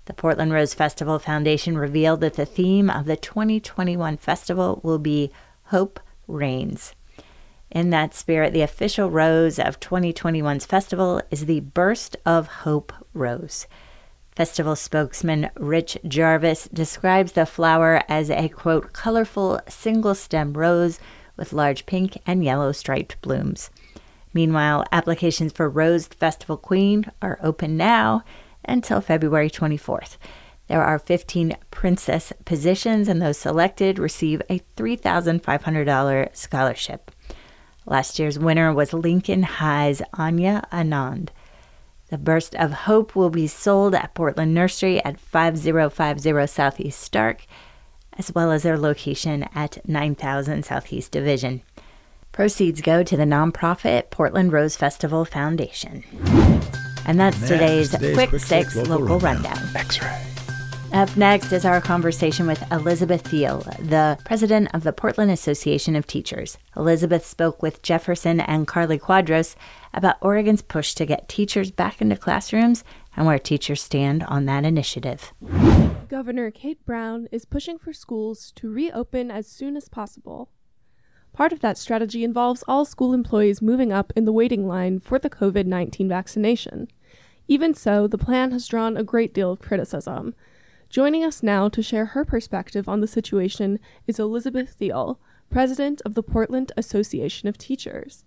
The 0.05 0.13
Portland 0.13 0.53
Rose 0.53 0.73
Festival 0.73 1.19
Foundation 1.19 1.77
revealed 1.77 2.21
that 2.21 2.33
the 2.33 2.45
theme 2.45 2.89
of 2.89 3.05
the 3.05 3.17
2021 3.17 4.17
festival 4.17 4.79
will 4.81 4.97
be 4.97 5.29
Hope 5.65 5.99
Reigns. 6.27 6.95
In 7.69 7.91
that 7.91 8.15
spirit, 8.15 8.53
the 8.53 8.63
official 8.63 9.11
rose 9.11 9.59
of 9.59 9.79
2021's 9.79 10.65
festival 10.65 11.21
is 11.29 11.45
the 11.45 11.59
Burst 11.59 12.17
of 12.25 12.47
Hope 12.47 12.91
Rose. 13.13 13.67
Festival 14.39 14.77
spokesman 14.77 15.49
Rich 15.57 15.97
Jarvis 16.07 16.69
describes 16.71 17.33
the 17.33 17.45
flower 17.45 18.03
as 18.07 18.31
a 18.31 18.47
quote, 18.47 18.93
colorful 18.93 19.59
single 19.67 20.15
stem 20.15 20.53
rose 20.53 20.97
with 21.35 21.51
large 21.51 21.85
pink 21.85 22.17
and 22.25 22.41
yellow 22.41 22.71
striped 22.71 23.21
blooms. 23.21 23.69
Meanwhile, 24.33 24.85
applications 24.93 25.51
for 25.51 25.69
Rose 25.69 26.07
Festival 26.07 26.55
Queen 26.55 27.11
are 27.21 27.37
open 27.43 27.75
now 27.75 28.23
until 28.63 29.01
February 29.01 29.49
24th. 29.49 30.15
There 30.67 30.85
are 30.85 30.99
15 30.99 31.57
princess 31.69 32.31
positions, 32.45 33.09
and 33.09 33.21
those 33.21 33.37
selected 33.37 33.99
receive 33.99 34.41
a 34.49 34.61
$3,500 34.77 36.33
scholarship. 36.33 37.11
Last 37.85 38.17
year's 38.17 38.39
winner 38.39 38.73
was 38.73 38.93
Lincoln 38.93 39.43
High's 39.43 40.01
Anya 40.13 40.65
Anand. 40.71 41.27
The 42.09 42.17
Burst 42.17 42.55
of 42.55 42.71
Hope 42.71 43.15
will 43.15 43.29
be 43.29 43.45
sold 43.45 43.93
at 43.93 44.15
Portland 44.15 44.53
Nursery 44.53 45.03
at 45.05 45.19
5050 45.19 46.47
Southeast 46.47 46.99
Stark, 46.99 47.45
as 48.17 48.33
well 48.33 48.51
as 48.51 48.63
their 48.63 48.79
location 48.79 49.47
at 49.53 49.87
9000 49.87 50.65
Southeast 50.65 51.11
Division. 51.11 51.61
Proceeds 52.31 52.81
go 52.81 53.03
to 53.03 53.15
the 53.15 53.25
nonprofit 53.25 54.09
Portland 54.09 54.51
Rose 54.51 54.75
Festival 54.75 55.23
Foundation. 55.23 56.03
And 57.05 57.19
that's 57.19 57.39
Next, 57.39 57.49
today's, 57.49 57.91
today's 57.91 58.15
Quick, 58.15 58.29
Quick 58.29 58.41
Six, 58.41 58.73
Six 58.73 58.87
local, 58.89 59.05
local 59.05 59.19
rundown. 59.19 59.53
rundown. 59.55 59.75
X-ray. 59.75 60.25
Up 60.91 61.15
next 61.15 61.51
is 61.51 61.65
our 61.65 61.79
conversation 61.79 62.47
with 62.47 62.63
Elizabeth 62.71 63.21
Thiel, 63.21 63.59
the 63.77 64.17
president 64.25 64.69
of 64.73 64.81
the 64.83 64.91
Portland 64.91 65.29
Association 65.29 65.95
of 65.95 66.07
Teachers. 66.07 66.57
Elizabeth 66.75 67.25
spoke 67.27 67.61
with 67.61 67.83
Jefferson 67.83 68.39
and 68.39 68.67
Carly 68.67 68.97
Quadros 68.97 69.55
about 69.93 70.17
Oregon's 70.21 70.61
push 70.61 70.93
to 70.95 71.05
get 71.05 71.29
teachers 71.29 71.71
back 71.71 72.01
into 72.01 72.15
classrooms 72.15 72.83
and 73.15 73.25
where 73.25 73.39
teachers 73.39 73.81
stand 73.81 74.23
on 74.23 74.45
that 74.45 74.65
initiative. 74.65 75.33
Governor 76.09 76.51
Kate 76.51 76.83
Brown 76.85 77.27
is 77.31 77.45
pushing 77.45 77.77
for 77.77 77.93
schools 77.93 78.51
to 78.55 78.71
reopen 78.71 79.29
as 79.29 79.47
soon 79.47 79.75
as 79.75 79.89
possible. 79.89 80.49
Part 81.33 81.53
of 81.53 81.59
that 81.61 81.77
strategy 81.77 82.23
involves 82.23 82.63
all 82.67 82.85
school 82.85 83.13
employees 83.13 83.61
moving 83.61 83.93
up 83.93 84.11
in 84.15 84.25
the 84.25 84.33
waiting 84.33 84.67
line 84.67 84.99
for 84.99 85.19
the 85.19 85.29
COVID 85.29 85.65
19 85.65 86.09
vaccination. 86.09 86.87
Even 87.47 87.73
so, 87.73 88.07
the 88.07 88.17
plan 88.17 88.51
has 88.51 88.67
drawn 88.67 88.97
a 88.97 89.03
great 89.03 89.33
deal 89.33 89.51
of 89.51 89.59
criticism. 89.59 90.35
Joining 90.89 91.23
us 91.23 91.43
now 91.43 91.69
to 91.69 91.83
share 91.83 92.07
her 92.07 92.25
perspective 92.25 92.89
on 92.89 93.01
the 93.01 93.07
situation 93.07 93.79
is 94.07 94.19
Elizabeth 94.19 94.71
Thiel, 94.71 95.19
president 95.49 96.01
of 96.03 96.15
the 96.15 96.23
Portland 96.23 96.71
Association 96.77 97.47
of 97.47 97.57
Teachers. 97.57 98.23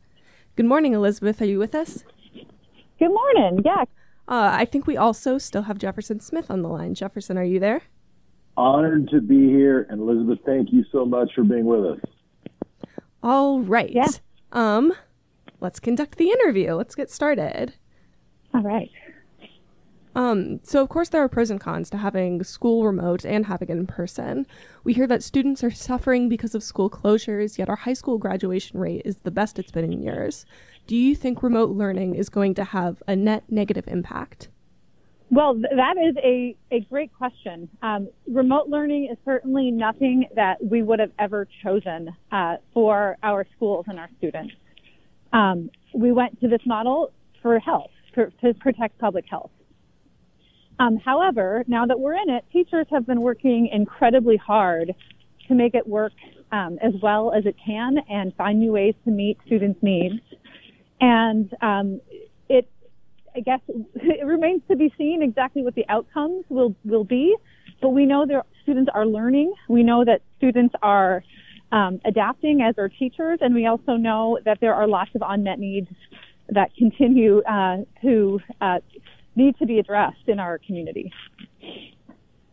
Good 0.54 0.66
morning, 0.66 0.92
Elizabeth. 0.92 1.40
Are 1.40 1.46
you 1.46 1.58
with 1.58 1.74
us? 1.74 2.04
Good 2.98 3.08
morning. 3.08 3.62
Yeah. 3.64 3.84
Uh, 4.28 4.50
I 4.52 4.66
think 4.66 4.86
we 4.86 4.96
also 4.98 5.38
still 5.38 5.62
have 5.62 5.78
Jefferson 5.78 6.20
Smith 6.20 6.50
on 6.50 6.60
the 6.62 6.68
line. 6.68 6.94
Jefferson, 6.94 7.38
are 7.38 7.44
you 7.44 7.58
there? 7.58 7.82
Honored 8.56 9.08
to 9.08 9.22
be 9.22 9.48
here, 9.48 9.86
and 9.88 10.02
Elizabeth, 10.02 10.40
thank 10.44 10.70
you 10.70 10.84
so 10.92 11.06
much 11.06 11.30
for 11.34 11.42
being 11.42 11.64
with 11.64 11.84
us. 11.86 12.00
All 13.22 13.60
right. 13.60 13.90
Yeah. 13.90 14.08
Um, 14.52 14.92
let's 15.60 15.80
conduct 15.80 16.18
the 16.18 16.28
interview. 16.28 16.74
Let's 16.74 16.94
get 16.94 17.10
started. 17.10 17.74
All 18.52 18.62
right. 18.62 18.90
Um, 20.14 20.60
so 20.62 20.82
of 20.82 20.88
course 20.88 21.08
there 21.08 21.22
are 21.22 21.28
pros 21.28 21.50
and 21.50 21.60
cons 21.60 21.88
to 21.90 21.96
having 21.96 22.42
school 22.44 22.84
remote 22.84 23.24
and 23.24 23.46
having 23.46 23.68
it 23.68 23.72
in 23.72 23.86
person. 23.86 24.46
We 24.84 24.92
hear 24.92 25.06
that 25.06 25.22
students 25.22 25.64
are 25.64 25.70
suffering 25.70 26.28
because 26.28 26.54
of 26.54 26.62
school 26.62 26.90
closures, 26.90 27.58
yet 27.58 27.68
our 27.68 27.76
high 27.76 27.94
school 27.94 28.18
graduation 28.18 28.78
rate 28.78 29.02
is 29.04 29.16
the 29.18 29.30
best 29.30 29.58
it's 29.58 29.72
been 29.72 29.84
in 29.84 30.02
years. 30.02 30.44
Do 30.86 30.96
you 30.96 31.14
think 31.14 31.42
remote 31.42 31.70
learning 31.70 32.14
is 32.14 32.28
going 32.28 32.54
to 32.54 32.64
have 32.64 33.02
a 33.08 33.16
net 33.16 33.44
negative 33.48 33.88
impact? 33.88 34.48
Well, 35.30 35.54
th- 35.54 35.66
that 35.76 35.96
is 35.96 36.14
a, 36.22 36.54
a 36.70 36.80
great 36.90 37.10
question. 37.14 37.70
Um, 37.80 38.08
remote 38.28 38.68
learning 38.68 39.08
is 39.10 39.16
certainly 39.24 39.70
nothing 39.70 40.26
that 40.36 40.62
we 40.62 40.82
would 40.82 40.98
have 40.98 41.12
ever 41.18 41.48
chosen 41.62 42.10
uh, 42.30 42.56
for 42.74 43.16
our 43.22 43.46
schools 43.56 43.86
and 43.88 43.98
our 43.98 44.10
students. 44.18 44.52
Um, 45.32 45.70
we 45.94 46.12
went 46.12 46.38
to 46.40 46.48
this 46.48 46.60
model 46.66 47.12
for 47.40 47.58
health, 47.58 47.90
to 48.14 48.54
protect 48.60 48.98
public 48.98 49.24
health. 49.26 49.50
Um, 50.78 50.96
however, 50.96 51.64
now 51.66 51.86
that 51.86 51.98
we're 51.98 52.14
in 52.14 52.30
it, 52.30 52.44
teachers 52.52 52.86
have 52.90 53.06
been 53.06 53.20
working 53.20 53.68
incredibly 53.72 54.36
hard 54.36 54.94
to 55.48 55.54
make 55.54 55.74
it 55.74 55.86
work 55.86 56.12
um, 56.50 56.78
as 56.82 56.92
well 57.02 57.32
as 57.32 57.46
it 57.46 57.56
can 57.64 57.98
and 58.08 58.34
find 58.36 58.60
new 58.60 58.72
ways 58.72 58.94
to 59.04 59.10
meet 59.10 59.38
students' 59.46 59.82
needs. 59.82 60.20
And 61.00 61.52
um, 61.60 62.00
it, 62.48 62.68
I 63.34 63.40
guess, 63.40 63.60
it 63.94 64.24
remains 64.24 64.62
to 64.68 64.76
be 64.76 64.92
seen 64.96 65.22
exactly 65.22 65.62
what 65.62 65.74
the 65.74 65.84
outcomes 65.88 66.44
will 66.48 66.74
will 66.84 67.04
be. 67.04 67.34
But 67.80 67.90
we 67.90 68.06
know 68.06 68.26
that 68.26 68.46
students 68.62 68.90
are 68.94 69.06
learning. 69.06 69.54
We 69.68 69.82
know 69.82 70.04
that 70.04 70.22
students 70.36 70.74
are 70.82 71.24
um, 71.72 72.00
adapting 72.04 72.60
as 72.62 72.76
our 72.78 72.88
teachers, 72.88 73.38
and 73.40 73.54
we 73.54 73.66
also 73.66 73.96
know 73.96 74.38
that 74.44 74.58
there 74.60 74.74
are 74.74 74.86
lots 74.86 75.10
of 75.14 75.22
unmet 75.26 75.58
needs 75.58 75.88
that 76.48 76.74
continue 76.76 77.42
uh, 77.42 77.78
to 78.02 78.40
uh, 78.60 78.78
need 79.34 79.56
to 79.58 79.66
be 79.66 79.78
addressed 79.78 80.28
in 80.28 80.38
our 80.38 80.58
community. 80.58 81.12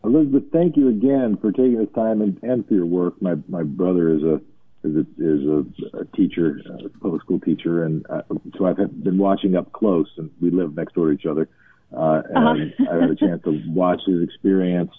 Elizabeth, 0.02 0.44
thank 0.52 0.76
you 0.76 0.88
again 0.88 1.36
for 1.40 1.52
taking 1.52 1.76
this 1.76 1.92
time 1.94 2.22
and, 2.22 2.42
and 2.42 2.66
for 2.66 2.74
your 2.74 2.86
work. 2.86 3.20
My 3.20 3.34
my 3.48 3.62
brother 3.62 4.14
is 4.14 4.22
a 4.22 4.40
is 4.82 4.96
a, 4.96 5.00
is 5.18 5.46
a, 5.46 5.98
a 5.98 6.04
teacher, 6.16 6.60
a 6.84 6.88
public 7.00 7.22
school 7.22 7.38
teacher, 7.40 7.84
and 7.84 8.06
uh, 8.08 8.22
so 8.56 8.66
I've 8.66 8.76
been 9.04 9.18
watching 9.18 9.56
up 9.56 9.72
close, 9.72 10.08
and 10.16 10.30
we 10.40 10.50
live 10.50 10.74
next 10.74 10.94
door 10.94 11.08
to 11.08 11.12
each 11.12 11.26
other. 11.26 11.48
Uh, 11.94 12.22
and 12.34 12.72
Uh-huh. 12.72 12.84
I 12.90 13.00
had 13.02 13.10
a 13.10 13.16
chance 13.16 13.42
to 13.44 13.62
watch 13.68 14.00
his 14.06 14.22
experience 14.22 14.92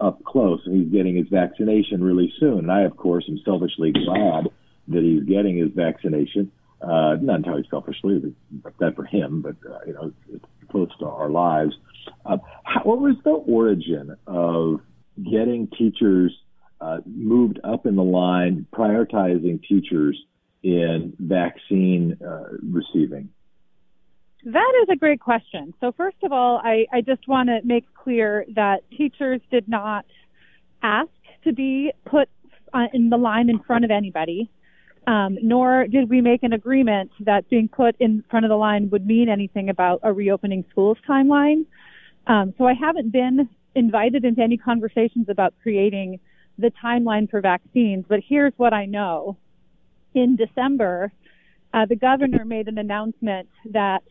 up 0.00 0.24
close, 0.24 0.60
and 0.66 0.76
he's 0.76 0.92
getting 0.92 1.16
his 1.16 1.28
vaccination 1.28 2.02
really 2.02 2.32
soon. 2.40 2.58
And 2.58 2.72
I, 2.72 2.82
of 2.82 2.96
course, 2.96 3.26
am 3.28 3.38
selfishly 3.44 3.92
glad 3.92 4.48
that 4.88 5.02
he's 5.02 5.22
getting 5.24 5.56
his 5.56 5.70
vaccination. 5.72 6.50
Uh, 6.80 7.16
not 7.20 7.36
entirely 7.36 7.66
selfishly, 7.70 8.34
but 8.52 8.72
that 8.78 8.94
for 8.94 9.04
him, 9.04 9.42
but 9.42 9.56
uh, 9.68 9.78
you 9.86 9.92
know, 9.94 10.12
it's, 10.30 10.34
it's 10.34 10.44
close 10.70 10.90
to 10.98 11.06
our 11.06 11.30
lives. 11.30 11.74
Uh, 12.24 12.38
how, 12.64 12.82
what 12.82 13.00
was 13.00 13.16
the 13.24 13.30
origin 13.30 14.16
of 14.26 14.80
getting 15.16 15.68
teachers 15.78 16.32
uh, 16.80 16.98
moved 17.06 17.58
up 17.64 17.86
in 17.86 17.96
the 17.96 18.04
line, 18.04 18.66
prioritizing 18.72 19.60
teachers 19.66 20.18
in 20.62 21.14
vaccine 21.18 22.16
uh, 22.24 22.44
receiving? 22.62 23.28
That 24.44 24.72
is 24.82 24.88
a 24.90 24.96
great 24.96 25.20
question. 25.20 25.74
So 25.80 25.92
first 25.92 26.16
of 26.22 26.32
all, 26.32 26.60
I, 26.62 26.86
I 26.92 27.00
just 27.00 27.26
want 27.26 27.48
to 27.48 27.60
make 27.64 27.92
clear 27.94 28.44
that 28.54 28.88
teachers 28.96 29.40
did 29.50 29.68
not 29.68 30.06
ask 30.82 31.10
to 31.44 31.52
be 31.52 31.92
put 32.04 32.28
uh, 32.72 32.86
in 32.92 33.10
the 33.10 33.16
line 33.16 33.50
in 33.50 33.58
front 33.60 33.84
of 33.84 33.90
anybody, 33.90 34.50
um, 35.08 35.38
nor 35.40 35.86
did 35.86 36.10
we 36.10 36.20
make 36.20 36.42
an 36.42 36.52
agreement 36.52 37.10
that 37.20 37.48
being 37.48 37.66
put 37.66 37.96
in 37.98 38.22
front 38.30 38.44
of 38.44 38.50
the 38.50 38.56
line 38.56 38.90
would 38.90 39.06
mean 39.06 39.30
anything 39.30 39.70
about 39.70 40.00
a 40.02 40.12
reopening 40.12 40.66
schools 40.70 40.98
timeline. 41.08 41.64
Um, 42.26 42.52
so 42.58 42.66
I 42.66 42.74
haven't 42.74 43.10
been 43.10 43.48
invited 43.74 44.26
into 44.26 44.42
any 44.42 44.58
conversations 44.58 45.30
about 45.30 45.54
creating 45.62 46.20
the 46.58 46.70
timeline 46.84 47.30
for 47.30 47.40
vaccines, 47.40 48.04
but 48.06 48.20
here's 48.28 48.52
what 48.58 48.74
I 48.74 48.84
know. 48.84 49.38
In 50.12 50.36
December, 50.36 51.10
uh, 51.72 51.86
the 51.86 51.96
governor 51.96 52.44
made 52.44 52.68
an 52.68 52.76
announcement 52.76 53.48
that 53.70 54.02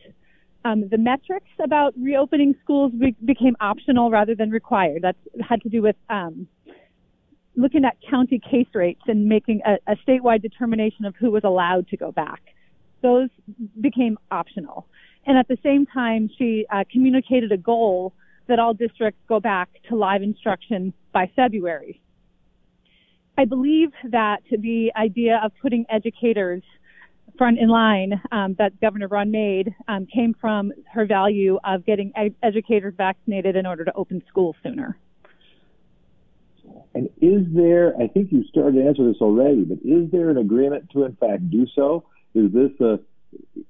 um, 0.64 0.88
the 0.88 0.98
metrics 0.98 1.50
about 1.62 1.94
reopening 1.96 2.56
schools 2.64 2.90
be- 2.98 3.14
became 3.24 3.54
optional 3.60 4.10
rather 4.10 4.34
than 4.34 4.50
required. 4.50 5.02
That 5.02 5.14
had 5.48 5.62
to 5.62 5.68
do 5.68 5.80
with 5.80 5.96
um, 6.10 6.48
looking 7.58 7.84
at 7.84 7.96
county 8.08 8.38
case 8.38 8.68
rates 8.72 9.02
and 9.08 9.26
making 9.26 9.60
a, 9.66 9.92
a 9.92 9.96
statewide 10.06 10.40
determination 10.40 11.04
of 11.04 11.14
who 11.16 11.30
was 11.30 11.42
allowed 11.44 11.88
to 11.88 11.96
go 11.96 12.12
back. 12.12 12.40
Those 13.02 13.28
became 13.80 14.16
optional. 14.30 14.86
And 15.26 15.36
at 15.36 15.48
the 15.48 15.58
same 15.62 15.84
time, 15.84 16.30
she 16.38 16.66
uh, 16.72 16.84
communicated 16.90 17.50
a 17.50 17.56
goal 17.56 18.14
that 18.46 18.60
all 18.60 18.74
districts 18.74 19.20
go 19.28 19.40
back 19.40 19.68
to 19.88 19.96
live 19.96 20.22
instruction 20.22 20.94
by 21.12 21.30
February. 21.34 22.00
I 23.36 23.44
believe 23.44 23.90
that 24.10 24.38
the 24.50 24.92
idea 24.96 25.40
of 25.44 25.52
putting 25.60 25.84
educators 25.90 26.62
front 27.36 27.58
in 27.58 27.68
line 27.68 28.20
um, 28.32 28.54
that 28.58 28.80
Governor 28.80 29.08
Brown 29.08 29.30
made 29.30 29.74
um, 29.86 30.06
came 30.06 30.34
from 30.40 30.72
her 30.92 31.06
value 31.06 31.58
of 31.64 31.84
getting 31.84 32.12
ed- 32.16 32.34
educators 32.42 32.94
vaccinated 32.96 33.56
in 33.56 33.66
order 33.66 33.84
to 33.84 33.92
open 33.94 34.22
school 34.28 34.56
sooner. 34.62 34.96
And 36.94 37.08
is 37.20 37.46
there, 37.54 37.94
I 37.96 38.08
think 38.08 38.32
you 38.32 38.44
started 38.44 38.76
to 38.76 38.86
answer 38.86 39.06
this 39.06 39.20
already, 39.20 39.64
but 39.64 39.78
is 39.84 40.10
there 40.10 40.30
an 40.30 40.38
agreement 40.38 40.90
to 40.92 41.04
in 41.04 41.16
fact 41.16 41.50
do 41.50 41.66
so? 41.74 42.04
Is 42.34 42.52
this 42.52 42.70
a, 42.80 42.98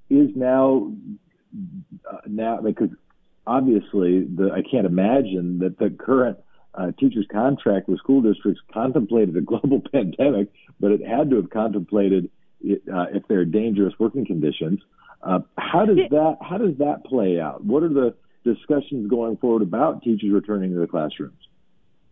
is 0.08 0.30
now, 0.34 0.92
uh, 2.10 2.18
now, 2.26 2.60
because 2.60 2.90
obviously 3.46 4.24
the, 4.24 4.50
I 4.54 4.62
can't 4.68 4.86
imagine 4.86 5.58
that 5.60 5.78
the 5.78 5.90
current 5.90 6.38
uh, 6.74 6.92
teacher's 6.98 7.26
contract 7.32 7.88
with 7.88 7.98
school 7.98 8.22
districts 8.22 8.60
contemplated 8.72 9.36
a 9.36 9.40
global 9.40 9.82
pandemic, 9.92 10.48
but 10.78 10.92
it 10.92 11.04
had 11.04 11.30
to 11.30 11.36
have 11.36 11.50
contemplated 11.50 12.30
it, 12.60 12.82
uh, 12.92 13.06
if 13.12 13.26
there 13.28 13.40
are 13.40 13.44
dangerous 13.44 13.94
working 13.98 14.26
conditions. 14.26 14.80
Uh, 15.22 15.40
how 15.56 15.84
does 15.84 15.98
that, 16.10 16.36
how 16.40 16.58
does 16.58 16.76
that 16.78 17.04
play 17.04 17.40
out? 17.40 17.64
What 17.64 17.82
are 17.82 17.88
the 17.88 18.14
discussions 18.44 19.10
going 19.10 19.36
forward 19.38 19.62
about 19.62 20.02
teachers 20.02 20.30
returning 20.32 20.72
to 20.74 20.78
the 20.78 20.86
classrooms? 20.86 21.38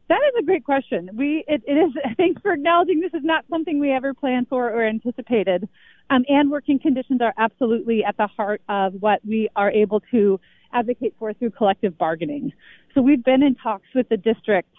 That 0.09 0.21
is 0.29 0.35
a 0.39 0.45
great 0.45 0.65
question. 0.65 1.11
We 1.15 1.45
it, 1.49 1.63
it 1.67 1.73
is. 1.73 1.93
Thanks 2.17 2.41
for 2.41 2.53
acknowledging 2.53 3.01
this 3.01 3.15
is 3.15 3.25
not 3.25 3.45
something 3.51 3.79
we 3.81 3.93
ever 3.93 4.15
planned 4.15 4.49
for 4.49 4.71
or 4.71 4.87
anticipated. 4.87 5.69
Um, 6.11 6.25
and 6.29 6.51
working 6.51 6.79
conditions 6.79 7.21
are 7.21 7.35
absolutely 7.37 8.05
at 8.05 8.17
the 8.17 8.29
heart 8.29 8.63
of 8.69 8.95
what 9.01 9.21
we 9.27 9.49
are 9.57 9.71
able 9.71 10.01
to 10.13 10.39
advocate 10.73 11.15
for 11.19 11.33
through 11.33 11.51
collective 11.51 11.99
bargaining. 11.99 12.53
So 12.95 13.03
we've 13.03 13.25
been 13.25 13.43
in 13.43 13.57
talks 13.57 13.89
with 13.95 14.09
the 14.09 14.17
district 14.17 14.75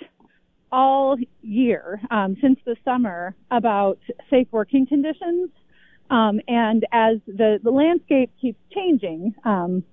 all 0.72 1.18
year 1.42 2.00
um, 2.12 2.38
since 2.42 2.60
the 2.66 2.76
summer 2.86 3.36
about 3.52 4.00
safe 4.30 4.48
working 4.52 4.86
conditions. 4.88 5.50
Um, 6.10 6.40
and 6.48 6.86
as 6.94 7.18
the, 7.28 7.60
the 7.62 7.72
landscape 7.72 8.32
keeps 8.40 8.60
changing, 8.74 9.36
um, 9.44 9.84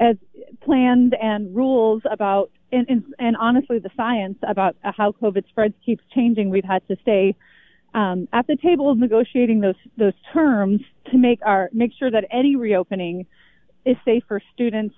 as 0.00 0.16
plans 0.62 1.12
and 1.20 1.54
rules 1.54 2.02
about, 2.10 2.50
and, 2.72 2.86
and, 2.88 3.04
and, 3.18 3.36
honestly, 3.36 3.78
the 3.78 3.90
science 3.96 4.38
about 4.42 4.76
how 4.82 5.12
COVID 5.12 5.46
spreads 5.48 5.74
keeps 5.84 6.02
changing, 6.14 6.50
we've 6.50 6.64
had 6.64 6.86
to 6.88 6.96
stay 7.02 7.36
um, 7.94 8.28
at 8.32 8.46
the 8.46 8.56
table 8.56 8.94
negotiating 8.94 9.60
those 9.60 9.76
those 9.96 10.14
terms 10.32 10.80
to 11.10 11.18
make 11.18 11.38
our 11.44 11.70
make 11.72 11.92
sure 11.96 12.10
that 12.10 12.24
any 12.30 12.56
reopening 12.56 13.26
is 13.84 13.96
safe 14.04 14.24
for 14.26 14.40
students 14.52 14.96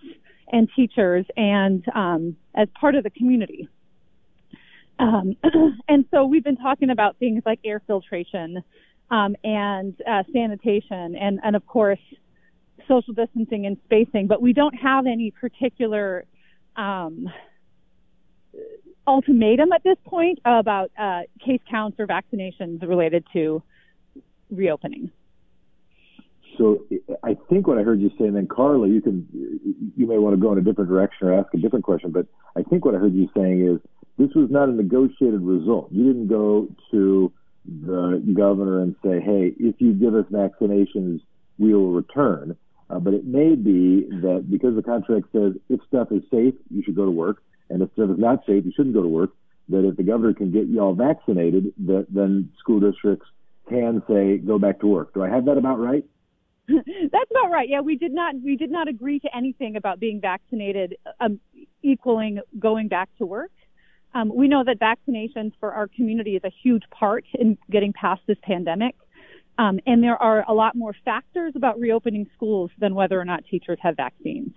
and 0.50 0.68
teachers 0.74 1.26
and 1.36 1.84
um, 1.94 2.36
as 2.54 2.68
part 2.80 2.94
of 2.94 3.04
the 3.04 3.10
community. 3.10 3.68
Um, 4.98 5.36
and 5.88 6.06
so 6.10 6.24
we've 6.24 6.44
been 6.44 6.56
talking 6.56 6.90
about 6.90 7.18
things 7.18 7.42
like 7.44 7.60
air 7.64 7.82
filtration 7.86 8.62
um, 9.10 9.36
and 9.44 9.94
uh, 10.08 10.22
sanitation 10.32 11.16
and, 11.16 11.38
and 11.44 11.54
of 11.54 11.66
course 11.66 11.98
social 12.88 13.12
distancing 13.12 13.66
and 13.66 13.76
spacing, 13.84 14.26
but 14.26 14.40
we 14.40 14.52
don't 14.52 14.74
have 14.74 15.06
any 15.06 15.32
particular 15.32 16.24
um, 16.76 17.28
ultimatum 19.06 19.72
at 19.72 19.82
this 19.84 19.96
point 20.04 20.38
about 20.44 20.90
uh, 20.98 21.22
case 21.44 21.60
counts 21.70 21.98
or 22.00 22.06
vaccinations 22.06 22.86
related 22.86 23.24
to 23.32 23.62
reopening. 24.50 25.10
So 26.58 26.86
I 27.22 27.36
think 27.50 27.66
what 27.66 27.78
I 27.78 27.82
heard 27.82 28.00
you 28.00 28.10
say, 28.18 28.24
and 28.24 28.34
then 28.34 28.46
Carly, 28.46 28.90
you 28.90 29.02
can 29.02 29.28
you 29.96 30.06
may 30.06 30.18
want 30.18 30.34
to 30.34 30.40
go 30.40 30.52
in 30.52 30.58
a 30.58 30.62
different 30.62 30.88
direction 30.88 31.28
or 31.28 31.38
ask 31.38 31.52
a 31.52 31.58
different 31.58 31.84
question, 31.84 32.10
but 32.10 32.26
I 32.56 32.62
think 32.62 32.84
what 32.84 32.94
I 32.94 32.98
heard 32.98 33.14
you 33.14 33.28
saying 33.36 33.66
is 33.66 33.78
this 34.18 34.34
was 34.34 34.48
not 34.50 34.68
a 34.68 34.72
negotiated 34.72 35.42
result. 35.42 35.88
You 35.92 36.04
didn't 36.04 36.28
go 36.28 36.68
to 36.92 37.32
the 37.66 38.34
governor 38.34 38.80
and 38.80 38.94
say, 39.04 39.20
"Hey, 39.20 39.54
if 39.58 39.80
you 39.80 39.92
give 39.92 40.14
us 40.14 40.24
vaccinations, 40.32 41.20
we 41.58 41.74
will 41.74 41.92
return." 41.92 42.56
Uh, 42.88 43.00
but 43.00 43.12
it 43.12 43.26
may 43.26 43.54
be 43.54 44.06
that 44.22 44.46
because 44.48 44.76
the 44.76 44.82
contract 44.82 45.26
says 45.32 45.54
if 45.68 45.80
stuff 45.88 46.12
is 46.12 46.22
safe, 46.30 46.54
you 46.70 46.82
should 46.84 46.94
go 46.94 47.04
to 47.04 47.10
work, 47.10 47.42
and 47.70 47.82
if 47.82 47.90
is 47.96 48.18
not 48.18 48.40
safe, 48.46 48.64
you 48.64 48.72
shouldn't 48.76 48.94
go 48.94 49.02
to 49.02 49.08
work. 49.08 49.30
That 49.68 49.86
if 49.86 49.96
the 49.96 50.04
governor 50.04 50.32
can 50.32 50.52
get 50.52 50.66
you 50.66 50.80
all 50.80 50.94
vaccinated, 50.94 51.72
that 51.86 52.06
then 52.08 52.52
school 52.60 52.78
districts 52.78 53.26
can 53.68 54.02
say 54.08 54.38
go 54.38 54.58
back 54.58 54.80
to 54.80 54.86
work. 54.86 55.12
Do 55.12 55.24
I 55.24 55.28
have 55.28 55.44
that 55.46 55.58
about 55.58 55.80
right? 55.80 56.04
That's 56.68 57.30
about 57.30 57.50
right. 57.50 57.68
Yeah, 57.68 57.80
we 57.80 57.96
did 57.96 58.12
not 58.12 58.34
we 58.44 58.56
did 58.56 58.70
not 58.70 58.88
agree 58.88 59.18
to 59.20 59.36
anything 59.36 59.76
about 59.76 59.98
being 59.98 60.20
vaccinated 60.20 60.96
um, 61.20 61.40
equaling 61.82 62.40
going 62.58 62.88
back 62.88 63.08
to 63.18 63.26
work. 63.26 63.50
Um, 64.14 64.32
we 64.34 64.48
know 64.48 64.64
that 64.64 64.78
vaccinations 64.78 65.52
for 65.60 65.72
our 65.72 65.88
community 65.88 66.36
is 66.36 66.44
a 66.44 66.52
huge 66.62 66.84
part 66.90 67.24
in 67.34 67.58
getting 67.70 67.92
past 67.92 68.22
this 68.26 68.38
pandemic. 68.42 68.94
Um, 69.58 69.78
and 69.86 70.02
there 70.02 70.20
are 70.20 70.44
a 70.48 70.52
lot 70.52 70.74
more 70.74 70.94
factors 71.04 71.52
about 71.56 71.78
reopening 71.78 72.26
schools 72.34 72.70
than 72.78 72.94
whether 72.94 73.20
or 73.20 73.24
not 73.24 73.44
teachers 73.46 73.78
have 73.82 73.96
vaccines. 73.96 74.52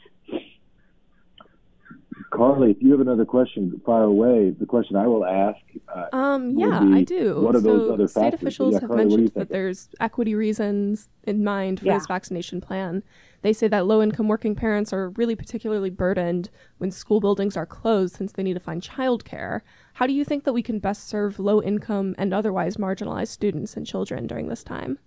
Carly, 2.32 2.72
if 2.72 2.78
you 2.80 2.92
have 2.92 3.02
another 3.02 3.26
question, 3.26 3.82
fire 3.86 4.04
away. 4.04 4.52
The 4.52 4.66
question 4.66 4.96
I 4.96 5.08
will 5.08 5.26
ask. 5.26 5.58
Uh, 5.88 6.16
um, 6.16 6.58
yeah, 6.58 6.80
I 6.94 7.04
do. 7.04 7.42
What 7.42 7.56
are 7.56 7.62
so 7.62 7.78
those 7.78 7.92
other 7.92 8.08
state 8.08 8.22
factors? 8.22 8.42
officials 8.42 8.74
yeah, 8.74 8.80
have 8.82 8.90
Carly, 8.90 9.06
mentioned 9.06 9.32
that 9.36 9.50
there's 9.50 9.90
equity 10.00 10.36
reasons 10.36 11.10
in 11.24 11.44
mind 11.44 11.80
for 11.80 11.88
yeah. 11.88 11.98
this 11.98 12.08
vaccination 12.08 12.62
plan. 12.62 13.04
They 13.42 13.54
say 13.54 13.68
that 13.70 13.86
low 13.86 14.04
income 14.04 14.28
working 14.28 14.54
parents 14.54 14.94
are 14.94 15.10
really 15.12 15.36
particularly 15.36 15.90
burdened 15.90 16.50
when 16.78 16.92
school 16.92 17.20
buildings 17.20 17.58
are 17.58 17.66
closed 17.66 18.16
since 18.16 18.34
they 18.34 18.44
need 18.44 18.56
to 18.56 18.60
find 18.60 18.82
childcare. 18.82 19.62
How 19.94 20.06
do 20.06 20.14
you 20.14 20.26
think 20.26 20.44
that 20.44 20.54
we 20.54 20.62
can 20.62 20.80
best 20.80 21.08
serve 21.08 21.40
low 21.40 21.62
income 21.62 22.16
and 22.18 22.34
otherwise 22.34 22.78
marginalized 22.78 23.30
students 23.30 23.76
and 23.76 23.88
children 23.88 24.28
during 24.28 24.50
this 24.50 24.64
time? 24.64 25.00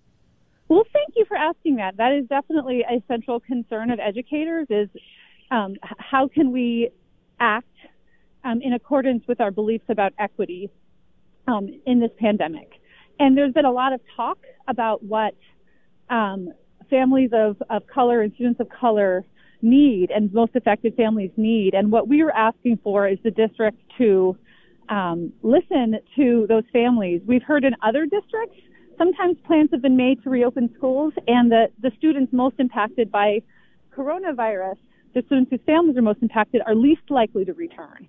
Well, 0.68 0.84
thank 0.92 1.14
you 1.14 1.24
for 1.26 1.36
asking 1.36 1.76
that. 1.76 1.98
That 1.98 2.12
is 2.12 2.26
definitely 2.28 2.80
a 2.80 3.02
central 3.06 3.40
concern 3.40 3.90
of 3.90 4.00
educators 4.00 4.66
is 4.70 4.88
um, 5.50 5.76
how 5.82 6.28
can 6.28 6.50
we 6.50 6.90
act 7.42 7.66
um, 8.44 8.60
in 8.62 8.72
accordance 8.72 9.24
with 9.26 9.40
our 9.40 9.50
beliefs 9.50 9.84
about 9.88 10.12
equity 10.18 10.70
um, 11.48 11.68
in 11.86 12.00
this 12.00 12.10
pandemic. 12.18 12.70
And 13.18 13.36
there's 13.36 13.52
been 13.52 13.64
a 13.64 13.72
lot 13.72 13.92
of 13.92 14.00
talk 14.16 14.38
about 14.68 15.02
what 15.02 15.34
um, 16.08 16.48
families 16.88 17.30
of, 17.32 17.56
of 17.68 17.86
color 17.86 18.22
and 18.22 18.32
students 18.34 18.60
of 18.60 18.68
color 18.68 19.24
need 19.60 20.10
and 20.10 20.32
most 20.32 20.54
affected 20.56 20.94
families 20.96 21.30
need. 21.36 21.74
And 21.74 21.92
what 21.92 22.08
we 22.08 22.22
are 22.22 22.32
asking 22.32 22.78
for 22.82 23.08
is 23.08 23.18
the 23.22 23.30
district 23.30 23.78
to 23.98 24.36
um, 24.88 25.32
listen 25.42 25.98
to 26.16 26.46
those 26.48 26.64
families. 26.72 27.22
We've 27.26 27.42
heard 27.42 27.64
in 27.64 27.74
other 27.82 28.04
districts, 28.06 28.56
sometimes 28.98 29.36
plans 29.46 29.70
have 29.72 29.82
been 29.82 29.96
made 29.96 30.22
to 30.24 30.30
reopen 30.30 30.70
schools, 30.76 31.12
and 31.26 31.50
the, 31.50 31.68
the 31.80 31.92
students 31.96 32.32
most 32.32 32.56
impacted 32.58 33.10
by 33.10 33.42
coronavirus 33.96 34.76
the 35.14 35.22
students 35.26 35.50
whose 35.50 35.60
families 35.66 35.96
are 35.96 36.02
most 36.02 36.22
impacted 36.22 36.62
are 36.66 36.74
least 36.74 37.02
likely 37.10 37.44
to 37.44 37.52
return. 37.52 38.08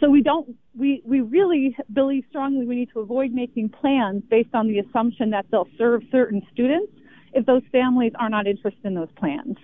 So 0.00 0.08
we 0.08 0.22
don't, 0.22 0.56
we, 0.76 1.02
we 1.04 1.20
really 1.20 1.76
believe 1.92 2.24
strongly 2.30 2.66
we 2.66 2.76
need 2.76 2.90
to 2.94 3.00
avoid 3.00 3.32
making 3.32 3.70
plans 3.70 4.22
based 4.30 4.54
on 4.54 4.66
the 4.66 4.78
assumption 4.78 5.30
that 5.30 5.46
they'll 5.50 5.68
serve 5.76 6.02
certain 6.10 6.42
students 6.52 6.92
if 7.34 7.46
those 7.46 7.62
families 7.70 8.12
are 8.18 8.28
not 8.28 8.46
interested 8.46 8.84
in 8.84 8.94
those 8.94 9.10
plans. 9.16 9.56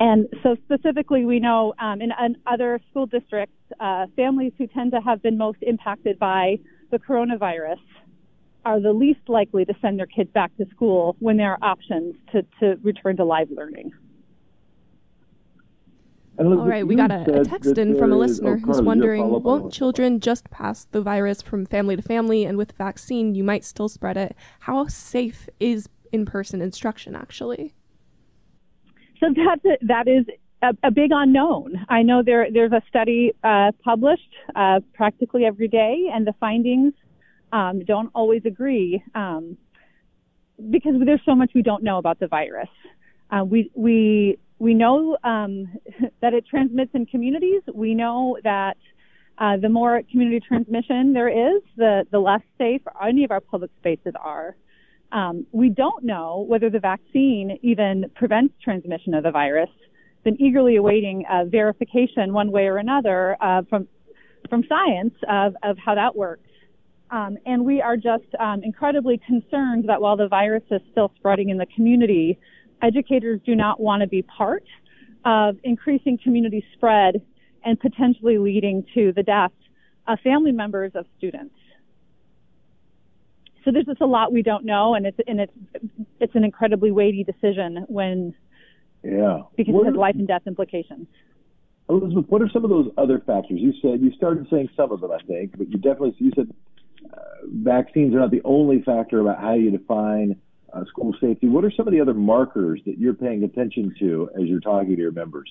And 0.00 0.28
so 0.42 0.56
specifically, 0.64 1.24
we 1.24 1.40
know 1.40 1.74
um, 1.80 2.00
in, 2.00 2.12
in, 2.24 2.36
other 2.46 2.78
school 2.90 3.06
districts, 3.06 3.56
uh, 3.80 4.06
families 4.14 4.52
who 4.56 4.66
tend 4.68 4.92
to 4.92 5.00
have 5.00 5.22
been 5.22 5.36
most 5.36 5.58
impacted 5.62 6.18
by 6.18 6.58
the 6.90 6.98
coronavirus 6.98 7.80
are 8.64 8.80
the 8.80 8.92
least 8.92 9.20
likely 9.28 9.64
to 9.64 9.74
send 9.80 9.98
their 9.98 10.06
kids 10.06 10.30
back 10.32 10.56
to 10.58 10.66
school 10.70 11.16
when 11.18 11.36
there 11.36 11.52
are 11.52 11.58
options 11.62 12.14
to, 12.32 12.42
to 12.60 12.78
return 12.82 13.16
to 13.16 13.24
live 13.24 13.48
learning. 13.50 13.90
All 16.38 16.68
right, 16.68 16.86
we 16.86 16.94
got 16.94 17.10
a, 17.10 17.40
a 17.40 17.44
text 17.44 17.78
in 17.78 17.98
from 17.98 18.12
a 18.12 18.16
listener 18.16 18.58
who's 18.58 18.80
wondering 18.80 19.28
won't 19.42 19.72
children 19.72 20.20
just 20.20 20.48
pass 20.50 20.84
the 20.84 21.02
virus 21.02 21.42
from 21.42 21.66
family 21.66 21.96
to 21.96 22.02
family 22.02 22.44
and 22.44 22.56
with 22.56 22.72
vaccine 22.72 23.34
you 23.34 23.42
might 23.42 23.64
still 23.64 23.88
spread 23.88 24.16
it? 24.16 24.36
How 24.60 24.86
safe 24.86 25.48
is 25.58 25.88
in 26.12 26.24
person 26.26 26.62
instruction 26.62 27.16
actually? 27.16 27.74
So 29.18 29.26
that's 29.34 29.64
a, 29.64 29.86
that 29.86 30.06
is 30.06 30.26
a, 30.62 30.76
a, 30.86 30.92
big 30.92 31.10
unknown. 31.12 31.84
I 31.88 32.02
know 32.02 32.22
there 32.24 32.46
there's 32.52 32.72
a 32.72 32.82
study 32.88 33.32
uh, 33.42 33.72
published 33.82 34.32
uh, 34.54 34.78
practically 34.94 35.44
every 35.44 35.66
day, 35.66 36.06
and 36.12 36.24
the 36.24 36.34
findings 36.38 36.92
um, 37.52 37.84
don't 37.84 38.10
always 38.14 38.42
agree 38.44 39.02
um, 39.16 39.56
because 40.70 40.94
there's 41.04 41.20
so 41.24 41.34
much 41.34 41.50
we 41.52 41.62
don't 41.62 41.82
know 41.82 41.98
about 41.98 42.20
the 42.20 42.28
virus. 42.28 42.68
Uh, 43.30 43.44
we 43.44 43.72
we 43.74 44.38
we 44.58 44.74
know 44.74 45.16
um, 45.24 45.72
that 46.20 46.34
it 46.34 46.46
transmits 46.46 46.90
in 46.94 47.06
communities. 47.06 47.62
We 47.72 47.94
know 47.94 48.38
that 48.44 48.76
uh, 49.38 49.56
the 49.56 49.68
more 49.68 50.02
community 50.10 50.40
transmission 50.46 51.12
there 51.12 51.28
is, 51.28 51.62
the, 51.76 52.04
the 52.10 52.18
less 52.18 52.42
safe 52.58 52.82
any 53.06 53.24
of 53.24 53.30
our 53.30 53.40
public 53.40 53.70
spaces 53.78 54.14
are. 54.20 54.56
Um, 55.12 55.46
we 55.52 55.70
don't 55.70 56.04
know 56.04 56.44
whether 56.48 56.68
the 56.68 56.80
vaccine 56.80 57.58
even 57.62 58.10
prevents 58.14 58.54
transmission 58.62 59.14
of 59.14 59.22
the 59.22 59.30
virus. 59.30 59.70
Been 60.24 60.40
eagerly 60.42 60.76
awaiting 60.76 61.24
uh, 61.30 61.44
verification 61.44 62.32
one 62.32 62.50
way 62.50 62.66
or 62.66 62.76
another 62.76 63.36
uh, 63.40 63.62
from 63.70 63.88
from 64.48 64.64
science 64.68 65.14
of, 65.28 65.54
of 65.62 65.76
how 65.78 65.94
that 65.94 66.16
works. 66.16 66.48
Um, 67.10 67.38
and 67.46 67.64
we 67.64 67.80
are 67.82 67.96
just 67.96 68.26
um, 68.38 68.62
incredibly 68.62 69.18
concerned 69.26 69.88
that 69.88 70.00
while 70.00 70.16
the 70.16 70.28
virus 70.28 70.62
is 70.70 70.80
still 70.90 71.12
spreading 71.16 71.48
in 71.50 71.58
the 71.58 71.66
community, 71.74 72.38
educators 72.82 73.40
do 73.44 73.54
not 73.54 73.80
want 73.80 74.02
to 74.02 74.06
be 74.06 74.22
part 74.22 74.64
of 75.24 75.56
increasing 75.64 76.18
community 76.22 76.64
spread 76.74 77.22
and 77.64 77.78
potentially 77.78 78.38
leading 78.38 78.84
to 78.94 79.12
the 79.14 79.22
death 79.22 79.52
of 80.06 80.18
family 80.20 80.52
members 80.52 80.92
of 80.94 81.04
students. 81.16 81.54
So 83.64 83.72
there's 83.72 83.84
just 83.84 84.00
a 84.00 84.06
lot 84.06 84.32
we 84.32 84.42
don't 84.42 84.64
know, 84.64 84.94
and 84.94 85.04
it's 85.04 85.18
and 85.26 85.40
it's 85.40 85.52
it's 86.20 86.34
an 86.34 86.44
incredibly 86.44 86.90
weighty 86.90 87.24
decision 87.24 87.84
when 87.88 88.34
yeah 89.02 89.42
because 89.56 89.74
what 89.74 89.86
it 89.86 89.90
has 89.90 89.96
life 89.96 90.14
and 90.14 90.26
death 90.26 90.42
implications. 90.46 91.06
Elizabeth, 91.90 92.26
what 92.28 92.40
are 92.40 92.48
some 92.50 92.64
of 92.64 92.70
those 92.70 92.90
other 92.96 93.18
factors? 93.18 93.58
You 93.60 93.72
said 93.82 94.00
you 94.00 94.12
started 94.16 94.46
saying 94.50 94.70
some 94.76 94.92
of 94.92 95.00
them, 95.00 95.10
I 95.10 95.22
think, 95.24 95.58
but 95.58 95.68
you 95.68 95.76
definitely 95.76 96.14
you 96.18 96.32
said 96.34 96.50
uh, 97.12 97.18
vaccines 97.44 98.14
are 98.14 98.20
not 98.20 98.30
the 98.30 98.42
only 98.44 98.82
factor 98.82 99.20
about 99.20 99.40
how 99.40 99.54
you 99.54 99.70
define 99.70 100.40
uh, 100.72 100.84
school 100.86 101.14
safety. 101.20 101.48
What 101.48 101.64
are 101.64 101.72
some 101.76 101.86
of 101.86 101.92
the 101.92 102.00
other 102.00 102.14
markers 102.14 102.80
that 102.86 102.98
you're 102.98 103.14
paying 103.14 103.44
attention 103.44 103.94
to 104.00 104.30
as 104.36 104.46
you're 104.46 104.60
talking 104.60 104.96
to 104.96 105.00
your 105.00 105.12
members? 105.12 105.50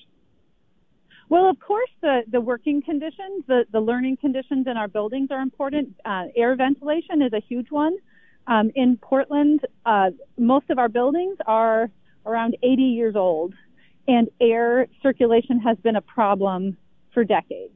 Well, 1.28 1.48
of 1.50 1.60
course, 1.60 1.90
the, 2.00 2.22
the 2.30 2.40
working 2.40 2.80
conditions, 2.82 3.44
the, 3.46 3.66
the 3.70 3.80
learning 3.80 4.16
conditions 4.16 4.66
in 4.66 4.76
our 4.76 4.88
buildings 4.88 5.28
are 5.30 5.40
important. 5.40 5.94
Uh, 6.04 6.24
air 6.34 6.56
ventilation 6.56 7.20
is 7.20 7.32
a 7.32 7.40
huge 7.40 7.70
one. 7.70 7.96
Um, 8.46 8.70
in 8.74 8.96
Portland, 8.96 9.60
uh, 9.84 10.10
most 10.38 10.70
of 10.70 10.78
our 10.78 10.88
buildings 10.88 11.36
are 11.46 11.90
around 12.24 12.56
80 12.62 12.82
years 12.82 13.14
old, 13.14 13.52
and 14.06 14.28
air 14.40 14.86
circulation 15.02 15.60
has 15.60 15.76
been 15.78 15.96
a 15.96 16.00
problem 16.00 16.78
for 17.12 17.24
decades. 17.24 17.74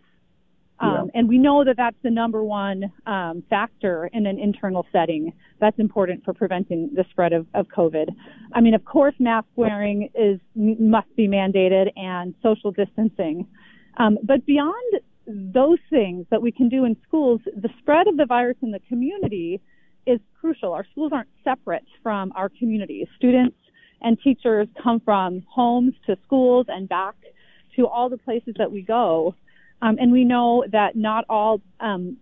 Um, 0.82 1.10
And 1.14 1.28
we 1.28 1.38
know 1.38 1.62
that 1.64 1.76
that's 1.76 1.96
the 2.02 2.10
number 2.10 2.42
one 2.42 2.92
um, 3.06 3.44
factor 3.48 4.10
in 4.12 4.26
an 4.26 4.38
internal 4.38 4.84
setting 4.90 5.32
that's 5.62 5.78
important 5.78 6.24
for 6.24 6.34
preventing 6.34 6.90
the 6.92 7.04
spread 7.10 7.32
of, 7.32 7.46
of 7.54 7.68
COVID. 7.68 8.08
I 8.52 8.60
mean, 8.60 8.74
of 8.74 8.84
course, 8.84 9.14
mask 9.20 9.46
wearing 9.54 10.10
is 10.14 10.40
must 10.56 11.14
be 11.16 11.28
mandated 11.28 11.86
and 11.96 12.34
social 12.42 12.72
distancing. 12.72 13.46
Um, 13.96 14.18
but 14.24 14.44
beyond 14.44 15.00
those 15.26 15.78
things 15.88 16.26
that 16.30 16.42
we 16.42 16.50
can 16.50 16.68
do 16.68 16.84
in 16.84 16.96
schools, 17.06 17.40
the 17.44 17.68
spread 17.78 18.08
of 18.08 18.16
the 18.16 18.26
virus 18.26 18.56
in 18.60 18.72
the 18.72 18.80
community 18.88 19.60
is 20.04 20.18
crucial. 20.40 20.72
Our 20.72 20.84
schools 20.90 21.12
aren't 21.14 21.28
separate 21.44 21.84
from 22.02 22.32
our 22.34 22.48
community. 22.48 23.06
Students 23.16 23.56
and 24.00 24.18
teachers 24.20 24.66
come 24.82 24.98
from 24.98 25.44
homes 25.48 25.94
to 26.06 26.16
schools 26.26 26.66
and 26.68 26.88
back 26.88 27.14
to 27.76 27.86
all 27.86 28.08
the 28.08 28.18
places 28.18 28.54
that 28.58 28.72
we 28.72 28.82
go. 28.82 29.36
Um, 29.80 29.96
and 30.00 30.10
we 30.10 30.24
know 30.24 30.64
that 30.72 30.96
not 30.96 31.24
all 31.28 31.60
um, 31.78 32.16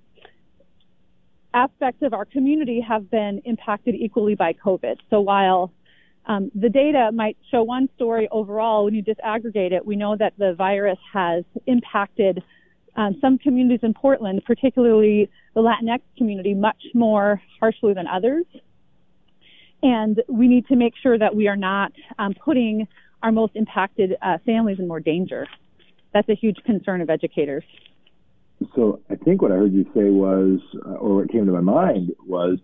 aspects 1.54 2.02
of 2.02 2.12
our 2.12 2.24
community 2.24 2.80
have 2.80 3.10
been 3.10 3.42
impacted 3.44 3.94
equally 3.94 4.34
by 4.34 4.52
COVID. 4.52 4.96
So 5.10 5.20
while 5.20 5.72
um, 6.26 6.50
the 6.54 6.68
data 6.68 7.10
might 7.12 7.36
show 7.50 7.62
one 7.62 7.88
story 7.96 8.28
overall, 8.30 8.84
when 8.84 8.94
you 8.94 9.02
disaggregate 9.02 9.72
it, 9.72 9.84
we 9.84 9.96
know 9.96 10.16
that 10.16 10.34
the 10.38 10.54
virus 10.54 10.98
has 11.12 11.44
impacted 11.66 12.42
um, 12.96 13.16
some 13.20 13.38
communities 13.38 13.80
in 13.82 13.94
Portland, 13.94 14.42
particularly 14.44 15.30
the 15.54 15.60
Latinx 15.60 16.00
community, 16.16 16.54
much 16.54 16.82
more 16.94 17.40
harshly 17.58 17.94
than 17.94 18.06
others. 18.06 18.44
And 19.82 20.22
we 20.28 20.46
need 20.46 20.66
to 20.66 20.76
make 20.76 20.94
sure 21.02 21.18
that 21.18 21.34
we 21.34 21.48
are 21.48 21.56
not 21.56 21.92
um, 22.18 22.34
putting 22.44 22.86
our 23.22 23.32
most 23.32 23.52
impacted 23.54 24.16
uh, 24.22 24.38
families 24.44 24.78
in 24.78 24.86
more 24.86 25.00
danger. 25.00 25.46
That's 26.12 26.28
a 26.28 26.34
huge 26.34 26.56
concern 26.64 27.00
of 27.00 27.10
educators. 27.10 27.64
So 28.74 29.00
I 29.10 29.16
think 29.16 29.42
what 29.42 29.52
I 29.52 29.56
heard 29.56 29.72
you 29.72 29.84
say 29.94 30.10
was, 30.10 30.60
uh, 30.86 30.94
or 30.94 31.16
what 31.16 31.30
came 31.30 31.46
to 31.46 31.52
my 31.52 31.60
mind 31.60 32.12
was, 32.26 32.58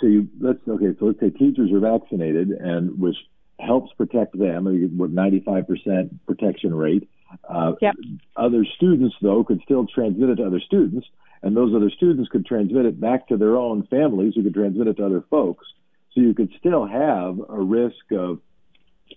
so 0.00 0.06
you 0.06 0.28
let's 0.40 0.58
okay, 0.66 0.96
so 0.98 1.06
let's 1.06 1.20
say 1.20 1.30
teachers 1.30 1.70
are 1.72 1.80
vaccinated, 1.80 2.50
and 2.50 2.98
which 2.98 3.16
helps 3.60 3.92
protect 3.94 4.36
them. 4.36 4.64
What 4.96 5.14
95% 5.14 6.10
protection 6.26 6.74
rate. 6.74 7.08
Uh, 7.48 7.72
yep. 7.80 7.94
Other 8.36 8.64
students 8.76 9.14
though 9.22 9.44
could 9.44 9.60
still 9.64 9.86
transmit 9.86 10.30
it 10.30 10.36
to 10.36 10.46
other 10.46 10.60
students, 10.60 11.06
and 11.42 11.56
those 11.56 11.74
other 11.74 11.90
students 11.90 12.28
could 12.30 12.46
transmit 12.46 12.86
it 12.86 13.00
back 13.00 13.28
to 13.28 13.36
their 13.36 13.56
own 13.56 13.86
families, 13.86 14.34
who 14.34 14.42
could 14.42 14.54
transmit 14.54 14.88
it 14.88 14.96
to 14.96 15.06
other 15.06 15.24
folks. 15.30 15.66
So 16.14 16.20
you 16.20 16.34
could 16.34 16.52
still 16.58 16.86
have 16.86 17.38
a 17.48 17.60
risk 17.60 18.12
of 18.12 18.40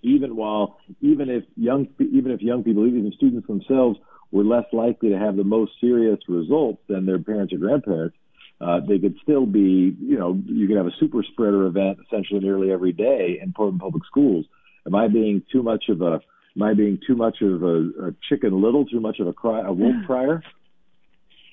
even 0.02 0.36
while 0.36 0.78
even 1.00 1.28
if 1.28 1.44
young 1.56 1.88
even 1.98 2.30
if 2.30 2.40
young 2.40 2.62
people 2.62 2.86
even 2.86 3.12
students 3.16 3.46
themselves 3.46 3.98
were 4.30 4.44
less 4.44 4.64
likely 4.72 5.10
to 5.10 5.18
have 5.18 5.36
the 5.36 5.44
most 5.44 5.72
serious 5.80 6.18
results 6.28 6.82
than 6.88 7.06
their 7.06 7.18
parents 7.18 7.52
or 7.52 7.58
grandparents 7.58 8.16
uh, 8.60 8.80
they 8.86 8.98
could 8.98 9.16
still 9.22 9.46
be 9.46 9.96
you 10.00 10.18
know 10.18 10.40
you 10.46 10.66
could 10.66 10.76
have 10.76 10.86
a 10.86 10.96
super 10.98 11.22
spreader 11.22 11.66
event 11.66 11.98
essentially 12.06 12.40
nearly 12.40 12.72
every 12.72 12.92
day 12.92 13.38
in 13.40 13.52
Portland 13.52 13.80
public 13.80 14.04
schools. 14.04 14.46
Am 14.86 14.94
i 14.94 15.06
being 15.06 15.42
too 15.52 15.62
much 15.62 15.84
of 15.88 16.02
a 16.02 16.20
am 16.56 16.62
i 16.62 16.74
being 16.74 16.98
too 17.06 17.14
much 17.14 17.40
of 17.40 17.62
a, 17.62 17.76
a 18.08 18.14
chicken 18.28 18.60
little 18.60 18.84
too 18.84 19.00
much 19.00 19.20
of 19.20 19.28
a 19.28 19.32
cry 19.32 19.62
a 19.64 19.72
wolf 19.72 19.94
crier? 20.06 20.42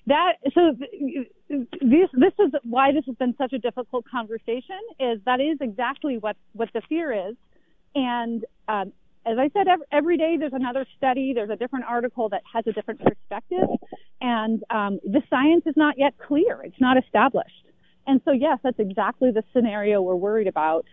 That 0.07 0.33
so 0.53 0.75
this 1.69 2.09
this 2.13 2.33
is 2.39 2.53
why 2.63 2.91
this 2.91 3.05
has 3.05 3.15
been 3.17 3.35
such 3.38 3.53
a 3.53 3.59
difficult 3.59 4.05
conversation 4.09 4.79
is 4.99 5.19
that 5.25 5.39
is 5.39 5.57
exactly 5.61 6.17
what 6.17 6.38
what 6.53 6.69
the 6.73 6.81
fear 6.89 7.29
is. 7.29 7.35
And 7.93 8.45
um, 8.67 8.93
as 9.25 9.38
I 9.39 9.49
said, 9.53 9.67
every, 9.67 9.85
every 9.91 10.17
day 10.17 10.38
there's 10.38 10.53
another 10.53 10.85
study, 10.97 11.33
there's 11.33 11.49
a 11.49 11.55
different 11.55 11.85
article 11.85 12.29
that 12.29 12.41
has 12.53 12.65
a 12.67 12.71
different 12.71 13.01
perspective, 13.01 13.67
and 14.21 14.63
um, 14.69 14.99
the 15.03 15.21
science 15.29 15.63
is 15.65 15.75
not 15.75 15.95
yet 15.97 16.13
clear. 16.17 16.61
It's 16.63 16.79
not 16.79 16.97
established. 16.97 17.65
And 18.07 18.21
so, 18.23 18.31
yes, 18.31 18.59
that's 18.63 18.79
exactly 18.79 19.31
the 19.31 19.43
scenario 19.53 20.01
we're 20.01 20.15
worried 20.15 20.47
about. 20.47 20.85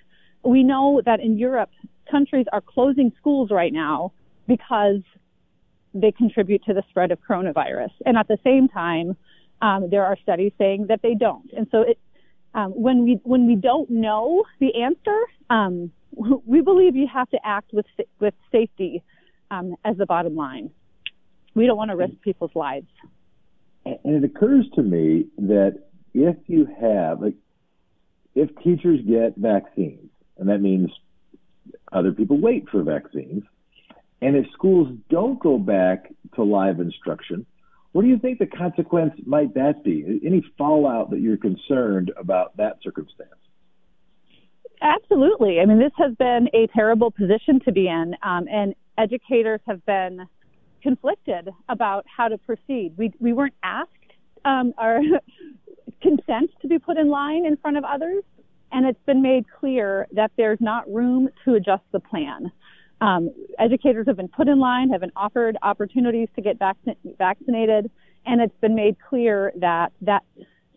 We 0.45 0.63
know 0.63 1.03
that 1.05 1.21
in 1.21 1.39
Europe, 1.39 1.71
countries 2.11 2.47
are 2.53 2.61
closing 2.61 3.13
schools 3.19 3.51
right 3.51 3.73
now 3.73 4.13
because 4.49 5.03
they 5.95 6.11
contribute 6.11 6.65
to 6.65 6.75
the 6.75 6.83
spread 6.89 7.11
of 7.11 7.19
coronavirus. 7.21 7.91
And 8.07 8.17
at 8.17 8.29
the 8.29 8.39
same 8.43 8.69
time, 8.69 9.17
um, 9.61 9.91
there 9.91 10.05
are 10.05 10.17
studies 10.23 10.53
saying 10.59 10.87
that 10.89 11.01
they 11.03 11.15
don't. 11.15 11.51
And 11.57 11.67
so, 11.71 11.83
it, 11.83 11.99
um, 12.55 12.73
when 12.73 13.05
we 13.05 13.21
when 13.25 13.47
we 13.47 13.57
don't 13.57 13.89
know 13.89 14.45
the 14.61 14.75
answer, 14.83 15.19
um, 15.49 15.91
we 16.13 16.61
believe 16.61 16.97
you 16.97 17.09
have 17.13 17.29
to 17.31 17.39
act 17.45 17.73
with 17.73 17.87
with 18.21 18.35
safety 18.51 19.03
um, 19.51 19.77
as 19.85 19.97
the 19.97 20.07
bottom 20.07 20.37
line. 20.37 20.71
We 21.55 21.67
don't 21.67 21.77
want 21.77 21.91
to 21.91 21.97
risk 21.97 22.15
people's 22.23 22.55
lives. 22.55 22.87
And 23.85 23.99
it 24.05 24.25
occurs 24.25 24.67
to 24.75 24.83
me 24.83 25.27
that 25.39 25.83
if 26.15 26.37
you 26.47 26.67
have, 26.81 27.21
like, 27.21 27.35
if 28.35 28.49
teachers 28.63 29.01
get 29.07 29.37
vaccines, 29.37 30.09
and 30.39 30.49
that 30.49 30.61
means 30.61 30.91
other 31.93 32.13
people 32.13 32.41
wait 32.41 32.69
for 32.71 32.83
vaccines, 32.83 33.43
and 34.23 34.37
if 34.37 34.47
schools 34.53 34.89
don't 35.11 35.39
go 35.41 35.59
back 35.59 36.13
to 36.37 36.43
live 36.43 36.81
instruction, 36.81 37.45
what 37.91 38.03
do 38.03 38.09
you 38.09 38.19
think 38.19 38.39
the 38.39 38.47
consequence 38.47 39.13
might 39.27 39.53
that 39.55 39.85
be? 39.85 40.21
Any 40.25 40.43
fallout 40.57 41.11
that 41.11 41.21
you're 41.21 41.37
concerned 41.37 42.13
about 42.17 42.57
that 42.57 42.79
circumstance? 42.83 43.31
Absolutely. 44.83 45.61
I 45.61 45.67
mean, 45.67 45.79
this 45.79 45.93
has 45.97 46.13
been 46.17 46.49
a 46.55 46.67
terrible 46.75 47.11
position 47.13 47.61
to 47.65 47.73
be 47.73 47.87
in, 47.89 48.17
um, 48.23 48.47
and 48.51 48.75
educators 48.99 49.61
have 49.67 49.85
been 49.87 50.27
conflicted 50.83 51.49
about 51.69 52.05
how 52.15 52.27
to 52.29 52.37
proceed. 52.39 52.93
We 52.97 53.13
we 53.21 53.33
weren't 53.33 53.55
asked 53.63 53.91
um, 54.45 54.75
our 54.79 55.01
consent 56.03 56.51
to 56.63 56.69
be 56.69 56.81
put 56.81 56.97
in 56.99 57.09
line 57.09 57.47
in 57.47 57.57
front 57.59 57.77
of 57.77 57.85
others, 57.85 58.25
and 58.73 58.85
it's 58.85 58.99
been 59.07 59.23
made 59.23 59.45
clear 59.61 60.09
that 60.13 60.33
there's 60.37 60.59
not 60.61 60.93
room 60.93 61.29
to 61.45 61.55
adjust 61.55 61.85
the 61.93 62.01
plan. 62.01 62.51
Um, 63.01 63.31
educators 63.61 64.07
have 64.09 64.17
been 64.17 64.29
put 64.29 64.49
in 64.49 64.59
line, 64.59 64.91
have 64.91 65.01
been 65.01 65.13
offered 65.15 65.57
opportunities 65.63 66.29
to 66.35 66.43
get 66.43 66.59
vac- 66.59 66.77
vaccinated, 67.19 67.89
and 68.27 68.41
it's 68.41 68.57
been 68.61 68.75
made 68.75 68.97
clear 69.09 69.53
that 69.61 69.93
that 70.01 70.25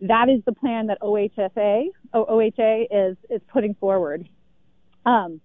that 0.01 0.29
is 0.29 0.41
the 0.45 0.53
plan 0.53 0.87
that 0.87 0.99
OHSA, 1.01 1.85
OHA 2.13 2.85
is, 2.91 3.17
is 3.29 3.41
putting 3.51 3.75
forward. 3.75 4.27
Um, 5.05 5.39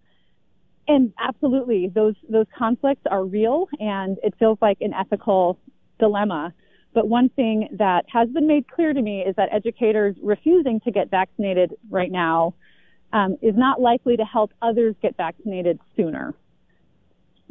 and 0.88 1.12
absolutely, 1.18 1.90
those, 1.94 2.14
those 2.28 2.46
conflicts 2.56 3.02
are 3.10 3.24
real 3.24 3.68
and 3.78 4.18
it 4.22 4.34
feels 4.38 4.58
like 4.60 4.78
an 4.80 4.92
ethical 4.92 5.58
dilemma. 5.98 6.52
But 6.92 7.08
one 7.08 7.28
thing 7.28 7.68
that 7.78 8.04
has 8.12 8.28
been 8.30 8.48
made 8.48 8.68
clear 8.68 8.92
to 8.92 9.00
me 9.00 9.20
is 9.20 9.36
that 9.36 9.50
educators 9.52 10.16
refusing 10.20 10.80
to 10.80 10.90
get 10.90 11.10
vaccinated 11.10 11.74
right 11.88 12.10
now 12.10 12.54
um, 13.12 13.36
is 13.42 13.54
not 13.56 13.80
likely 13.80 14.16
to 14.16 14.24
help 14.24 14.52
others 14.60 14.96
get 15.00 15.16
vaccinated 15.16 15.78
sooner, 15.96 16.34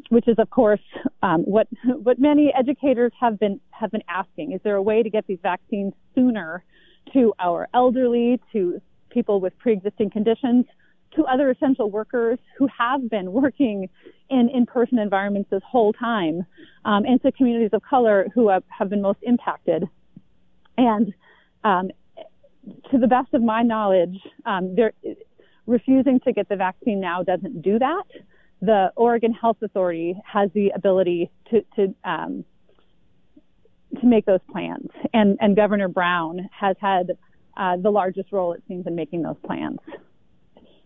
which 0.09 0.27
is, 0.27 0.35
of 0.39 0.49
course, 0.49 0.81
um, 1.23 1.41
what 1.43 1.67
what 1.85 2.19
many 2.19 2.53
educators 2.57 3.11
have 3.19 3.39
been 3.39 3.59
have 3.71 3.91
been 3.91 4.03
asking. 4.09 4.53
Is 4.53 4.61
there 4.63 4.75
a 4.75 4.81
way 4.81 5.03
to 5.03 5.09
get 5.09 5.25
these 5.27 5.39
vaccines 5.41 5.93
sooner 6.15 6.63
to 7.13 7.33
our 7.39 7.67
elderly, 7.73 8.39
to 8.53 8.81
people 9.09 9.39
with 9.41 9.57
pre-existing 9.57 10.09
conditions, 10.09 10.65
to 11.15 11.23
other 11.23 11.49
essential 11.49 11.89
workers 11.89 12.37
who 12.57 12.67
have 12.77 13.09
been 13.09 13.31
working 13.31 13.89
in 14.29 14.49
in-person 14.49 14.99
environments 14.99 15.49
this 15.49 15.63
whole 15.67 15.91
time, 15.93 16.45
um, 16.85 17.03
and 17.05 17.21
to 17.21 17.31
communities 17.31 17.71
of 17.73 17.81
color 17.81 18.27
who 18.35 18.49
have, 18.49 18.63
have 18.67 18.89
been 18.89 19.01
most 19.01 19.19
impacted. 19.23 19.85
And 20.77 21.13
um, 21.63 21.89
to 22.91 22.97
the 22.97 23.07
best 23.07 23.33
of 23.33 23.41
my 23.41 23.63
knowledge, 23.63 24.17
um, 24.45 24.75
refusing 25.65 26.19
to 26.21 26.31
get 26.31 26.47
the 26.47 26.55
vaccine 26.55 26.99
now 26.99 27.23
doesn't 27.23 27.61
do 27.61 27.79
that. 27.79 28.03
The 28.61 28.91
Oregon 28.95 29.33
Health 29.33 29.57
Authority 29.61 30.15
has 30.25 30.49
the 30.53 30.69
ability 30.75 31.31
to, 31.49 31.61
to 31.75 31.95
um, 32.03 32.45
to 33.99 34.05
make 34.05 34.25
those 34.25 34.39
plans. 34.51 34.87
And, 35.13 35.37
and 35.41 35.55
Governor 35.55 35.87
Brown 35.87 36.49
has 36.57 36.75
had 36.79 37.11
uh, 37.57 37.77
the 37.77 37.89
largest 37.89 38.31
role, 38.31 38.53
it 38.53 38.63
seems, 38.67 38.85
in 38.87 38.95
making 38.95 39.23
those 39.23 39.37
plans. 39.45 39.79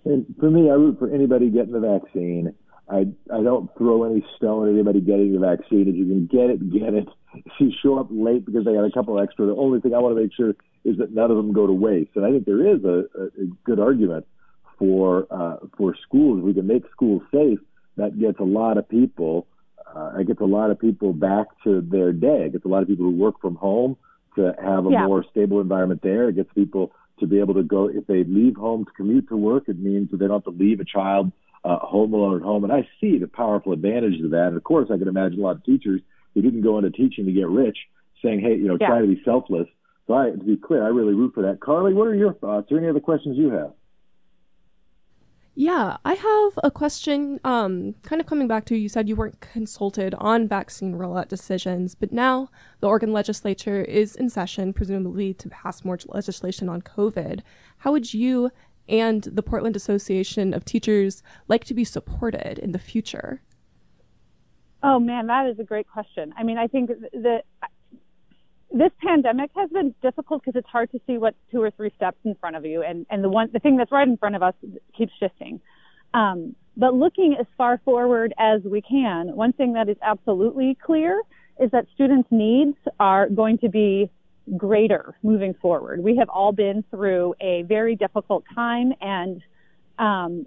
And 0.06 0.26
for 0.40 0.50
me, 0.50 0.70
I 0.70 0.74
root 0.74 1.00
for 1.00 1.14
anybody 1.14 1.50
getting 1.50 1.74
the 1.74 1.80
vaccine. 1.80 2.54
I 2.90 3.06
I 3.34 3.42
don't 3.42 3.70
throw 3.78 4.04
any 4.04 4.26
stone 4.36 4.68
at 4.68 4.74
anybody 4.74 5.00
getting 5.00 5.34
the 5.34 5.40
vaccine. 5.40 5.88
If 5.88 5.96
you 5.96 6.06
can 6.06 6.26
get 6.26 6.50
it, 6.50 6.72
get 6.72 6.94
it. 6.94 7.08
If 7.34 7.54
you 7.60 7.72
show 7.82 7.98
up 7.98 8.08
late 8.12 8.46
because 8.46 8.66
they 8.66 8.74
got 8.74 8.84
a 8.84 8.92
couple 8.92 9.20
extra, 9.20 9.46
the 9.46 9.56
only 9.56 9.80
thing 9.80 9.94
I 9.94 10.00
want 10.00 10.16
to 10.16 10.22
make 10.22 10.34
sure 10.34 10.50
is 10.84 10.98
that 10.98 11.14
none 11.14 11.32
of 11.32 11.38
them 11.38 11.54
go 11.54 11.66
to 11.66 11.74
waste. 11.74 12.12
And 12.16 12.26
I 12.26 12.32
think 12.32 12.46
there 12.46 12.68
is 12.76 12.84
a, 12.84 13.06
a 13.18 13.46
good 13.64 13.80
argument 13.80 14.26
for 14.78 15.28
uh, 15.32 15.58
for 15.78 15.96
schools. 16.06 16.44
We 16.44 16.54
can 16.54 16.68
make 16.68 16.84
schools 16.92 17.22
safe. 17.32 17.60
That 17.96 18.20
gets 18.20 18.40
a 18.40 18.44
lot 18.44 18.78
of 18.78 18.90
people 18.90 19.48
uh, 19.96 20.18
it 20.20 20.28
gets 20.28 20.42
a 20.42 20.46
lot 20.46 20.72
of 20.72 20.80
people 20.80 21.14
back 21.14 21.48
to 21.64 21.82
their 21.82 22.12
day. 22.12 22.46
It 22.46 22.54
gets 22.54 22.66
a 22.66 22.68
lot 22.68 22.82
of 22.82 22.88
people 22.88 23.06
who 23.06 23.12
work 23.12 23.40
from 23.40 23.56
home 23.56 23.96
to 24.36 24.54
have 24.62 24.86
a 24.86 24.92
Yeah. 24.92 25.06
more 25.08 25.24
stable 25.24 25.62
environment 25.62 26.02
there. 26.02 26.30
It 26.30 26.36
gets 26.36 26.52
people 26.54 26.92
to 27.20 27.28
be 27.28 27.40
able 27.40 27.54
to 27.54 27.64
go 27.64 27.88
if 27.88 28.08
they 28.08 28.24
leave 28.24 28.56
home 28.56 28.86
to 28.86 28.92
commute 28.92 29.28
to 29.30 29.38
work. 29.38 29.70
It 29.70 29.80
means 29.80 30.10
that 30.12 30.18
they 30.18 30.28
don't 30.28 30.44
have 30.44 30.54
to 30.54 30.60
leave 30.60 30.80
a 30.80 30.86
child 30.86 31.32
uh, 31.64 31.78
home 31.78 32.14
alone 32.14 32.38
at 32.38 32.42
home. 32.42 32.64
And 32.64 32.74
I 32.74 32.88
see 33.00 33.18
the 33.20 33.28
powerful 33.28 33.72
advantages 33.72 34.26
of 34.26 34.32
that. 34.32 34.48
And 34.48 34.58
of 34.58 34.64
course, 34.64 34.90
I 34.92 34.98
can 34.98 35.08
imagine 35.08 35.40
a 35.40 35.44
lot 35.44 35.56
of 35.56 35.64
teachers 35.64 36.02
who 36.34 36.42
didn't 36.42 36.62
go 36.62 36.78
into 36.78 36.90
teaching 36.90 37.26
to 37.26 37.32
get 37.32 37.48
rich 37.48 37.78
saying, 38.22 38.40
"Hey, 38.40 38.56
you 38.56 38.68
know, 38.68 38.78
Yeah. 38.80 38.88
try 38.88 39.02
to 39.02 39.08
be 39.08 39.22
selfless." 39.24 39.68
So 40.08 40.16
I, 40.16 40.32
to 40.32 40.38
be 40.38 40.58
clear, 40.58 40.84
I 40.84 40.88
really 40.88 41.14
root 41.14 41.34
for 41.34 41.44
that. 41.44 41.60
Carly, 41.62 41.94
what 41.94 42.08
are 42.08 42.16
your 42.16 42.34
thoughts? 42.34 42.72
Or 42.72 42.78
any 42.78 42.88
other 42.88 43.00
questions 43.00 43.38
you 43.38 43.52
have? 43.52 43.74
Yeah, 45.56 45.98
I 46.04 46.16
have 46.16 46.60
a 46.64 46.72
question. 46.72 47.40
Um, 47.44 47.94
kind 48.02 48.20
of 48.20 48.26
coming 48.26 48.48
back 48.48 48.66
to 48.66 48.76
you 48.76 48.90
said 48.90 49.08
you 49.08 49.16
weren't 49.16 49.40
consulted 49.40 50.16
on 50.16 50.48
vaccine 50.48 50.96
rollout 50.96 51.28
decisions, 51.28 51.94
but 51.94 52.12
now 52.12 52.50
the 52.80 52.88
Oregon 52.88 53.14
legislature 53.14 53.84
is 53.84 54.16
in 54.16 54.32
session, 54.32 54.74
presumably 54.74 55.32
to 55.36 55.50
pass 55.50 55.86
more 55.86 56.00
legislation 56.08 56.70
on 56.70 56.82
COVID. 56.82 57.42
How 57.78 57.92
would 57.92 58.16
you 58.16 58.50
and 58.90 59.24
the 59.24 59.44
Portland 59.44 59.76
Association 59.76 60.56
of 60.56 60.66
Teachers 60.66 61.22
like 61.48 61.64
to 61.66 61.76
be 61.76 61.84
supported 61.84 62.58
in 62.58 62.72
the 62.72 62.80
future? 62.80 63.42
Oh 64.82 65.00
man, 65.00 65.28
that 65.28 65.48
is 65.48 65.60
a 65.60 65.64
great 65.64 65.88
question. 65.88 66.34
I 66.36 66.44
mean, 66.44 66.58
I 66.58 66.68
think 66.68 66.90
that 67.14 67.44
this 68.74 68.92
pandemic 69.02 69.52
has 69.56 69.70
been 69.70 69.94
difficult 70.02 70.44
because 70.44 70.58
it's 70.58 70.68
hard 70.68 70.92
to 70.92 71.00
see 71.06 71.18
what's 71.18 71.38
two 71.52 71.62
or 71.62 71.72
three 71.72 71.92
steps 71.96 72.18
in 72.26 72.36
front 72.36 72.56
of 72.56 72.66
you, 72.66 72.84
and 72.84 73.06
and 73.10 73.24
the 73.24 73.30
one 73.30 73.50
the 73.54 73.60
thing 73.60 73.78
that's 73.78 73.92
right 73.92 74.08
in 74.08 74.18
front 74.18 74.36
of 74.36 74.44
us 74.44 74.56
keeps 74.98 75.14
shifting. 75.20 75.62
Um, 76.14 76.56
but 76.76 76.94
looking 76.94 77.36
as 77.40 77.46
far 77.58 77.80
forward 77.86 78.34
as 78.38 78.62
we 78.64 78.82
can, 78.82 79.36
one 79.36 79.54
thing 79.54 79.74
that 79.74 79.90
is 79.90 79.98
absolutely 80.02 80.76
clear 80.84 81.22
is 81.60 81.70
that 81.72 81.86
students' 81.94 82.28
needs 82.32 82.76
are 83.00 83.30
going 83.30 83.60
to 83.60 83.70
be 83.70 84.10
greater 84.58 85.16
moving 85.24 85.54
forward. 85.54 86.04
We 86.04 86.18
have 86.18 86.30
all 86.30 86.52
been 86.52 86.84
through 86.90 87.36
a 87.40 87.64
very 87.64 87.96
difficult 87.96 88.44
time, 88.54 88.92
and 89.02 89.42
um, 90.00 90.46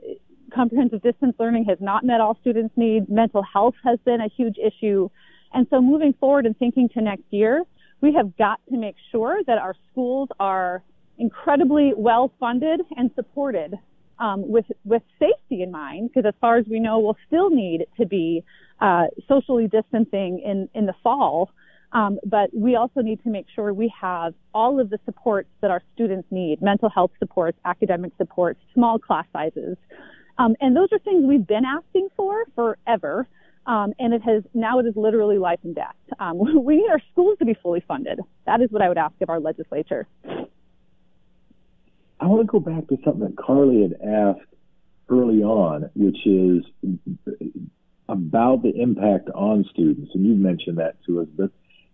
comprehensive 0.53 1.03
distance 1.03 1.35
learning 1.39 1.65
has 1.67 1.79
not 1.81 2.05
met 2.05 2.21
all 2.21 2.37
students' 2.41 2.77
needs. 2.77 3.07
Mental 3.09 3.43
health 3.43 3.75
has 3.85 3.99
been 4.05 4.21
a 4.21 4.29
huge 4.29 4.57
issue. 4.59 5.09
And 5.53 5.67
so 5.71 5.81
moving 5.81 6.13
forward 6.19 6.45
and 6.45 6.57
thinking 6.59 6.89
to 6.91 7.01
next 7.01 7.25
year, 7.31 7.63
we 8.01 8.13
have 8.15 8.37
got 8.37 8.61
to 8.71 8.77
make 8.77 8.97
sure 9.11 9.41
that 9.47 9.59
our 9.59 9.75
schools 9.91 10.29
are 10.39 10.83
incredibly 11.19 11.93
well 11.97 12.33
funded 12.39 12.81
and 12.97 13.11
supported 13.15 13.75
um, 14.19 14.49
with 14.49 14.67
with 14.85 15.03
safety 15.19 15.63
in 15.63 15.71
mind, 15.71 16.11
because 16.11 16.27
as 16.27 16.35
far 16.41 16.57
as 16.57 16.67
we 16.71 16.81
know, 16.81 16.99
we'll 16.99 17.17
still 17.27 17.51
need 17.51 17.87
to 17.99 18.07
be 18.07 18.45
uh, 18.81 19.05
socially 19.29 19.69
distancing 19.69 20.41
in 20.45 20.69
in 20.75 20.87
the 20.87 20.95
fall. 21.03 21.51
Um, 21.93 22.19
but 22.25 22.51
we 22.53 22.77
also 22.77 23.01
need 23.01 23.23
to 23.23 23.31
make 23.31 23.47
sure 23.55 23.73
we 23.73 23.93
have 24.01 24.35
all 24.53 24.81
of 24.81 24.91
the 24.91 24.99
supports 25.05 25.49
that 25.61 25.71
our 25.71 25.83
students 25.95 26.27
need: 26.31 26.63
mental 26.63 26.89
health 26.89 27.13
supports, 27.19 27.59
academic 27.65 28.13
supports, 28.17 28.61
small 28.75 28.99
class 28.99 29.27
sizes, 29.33 29.77
um, 30.39 30.55
and 30.61 30.77
those 30.77 30.89
are 30.93 30.99
things 30.99 31.25
we've 31.27 31.47
been 31.47 31.65
asking 31.65 32.09
for 32.17 32.45
forever. 32.55 33.29
Um, 33.67 33.93
and 33.99 34.15
it 34.15 34.23
has 34.23 34.45
now 34.55 34.79
it 34.79 34.87
is 34.87 34.95
literally 34.97 35.39
life 35.39 35.59
and 35.65 35.75
death. 35.75 35.97
Um, 36.19 36.39
we 36.65 36.77
need 36.77 36.91
our 36.91 37.03
schools 37.13 37.39
to 37.39 37.45
be 37.45 37.55
fully 37.63 37.85
funded. 37.87 38.21
That 38.47 38.61
is 38.61 38.71
what 38.71 38.83
I 38.83 38.89
would 38.89 38.99
ask 38.99 39.15
of 39.21 39.29
our 39.29 39.41
legislature. 39.41 40.07
I 42.19 42.27
want 42.27 42.41
to 42.41 42.51
go 42.51 42.61
back 42.61 42.87
to 42.89 42.97
something 43.05 43.27
that 43.27 43.37
Carly 43.37 43.83
had 43.83 43.95
asked 44.01 44.49
early 45.09 45.43
on, 45.43 45.91
which 45.95 46.27
is 46.27 46.65
about 48.09 48.63
the 48.63 48.73
impact 48.75 49.29
on 49.35 49.65
students. 49.71 50.13
And 50.15 50.25
you've 50.27 50.39
mentioned 50.39 50.79
that 50.79 50.97
to 51.07 51.21
us, 51.21 51.29
but 51.37 51.51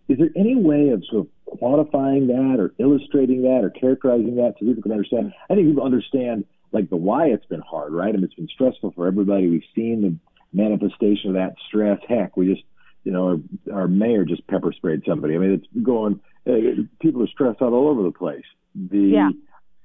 is 0.09 0.19
there 0.19 0.31
any 0.37 0.55
way 0.55 0.91
of 0.91 1.03
sort 1.11 1.27
of 1.27 1.59
quantifying 1.59 2.29
that 2.29 2.57
or 2.61 2.73
illustrating 2.79 3.43
that 3.43 3.61
or 3.63 3.71
characterizing 3.71 4.37
that 4.37 4.55
so 4.59 4.67
people 4.67 4.83
can 4.83 4.93
understand? 4.93 5.33
I 5.49 5.55
think 5.55 5.69
people 5.69 5.85
understand 5.85 6.45
like 6.73 6.89
the 6.89 6.97
why 6.97 7.27
it's 7.27 7.47
been 7.47 7.61
hard, 7.61 7.93
right? 7.93 8.09
I 8.09 8.13
mean, 8.13 8.25
it's 8.25 8.35
been 8.35 8.49
stressful 8.49 8.93
for 8.93 9.07
everybody. 9.07 9.49
We've 9.49 9.63
seen 9.75 10.03
the 10.03 10.17
manifestation 10.53 11.31
of 11.31 11.35
that 11.35 11.55
stress. 11.69 11.99
Heck, 12.09 12.37
we 12.37 12.53
just, 12.53 12.65
you 13.05 13.13
know, 13.13 13.41
our, 13.71 13.81
our 13.83 13.89
mayor 13.89 14.25
just 14.25 14.47
pepper 14.47 14.73
sprayed 14.73 15.03
somebody. 15.07 15.35
I 15.35 15.39
mean, 15.39 15.53
it's 15.53 15.85
going, 15.85 16.21
uh, 16.47 16.83
people 17.01 17.23
are 17.23 17.29
stressed 17.29 17.63
out 17.63 17.73
all 17.73 17.89
over 17.89 18.03
the 18.03 18.13
place. 18.13 18.45
The, 18.75 18.99
Yeah. 18.99 19.31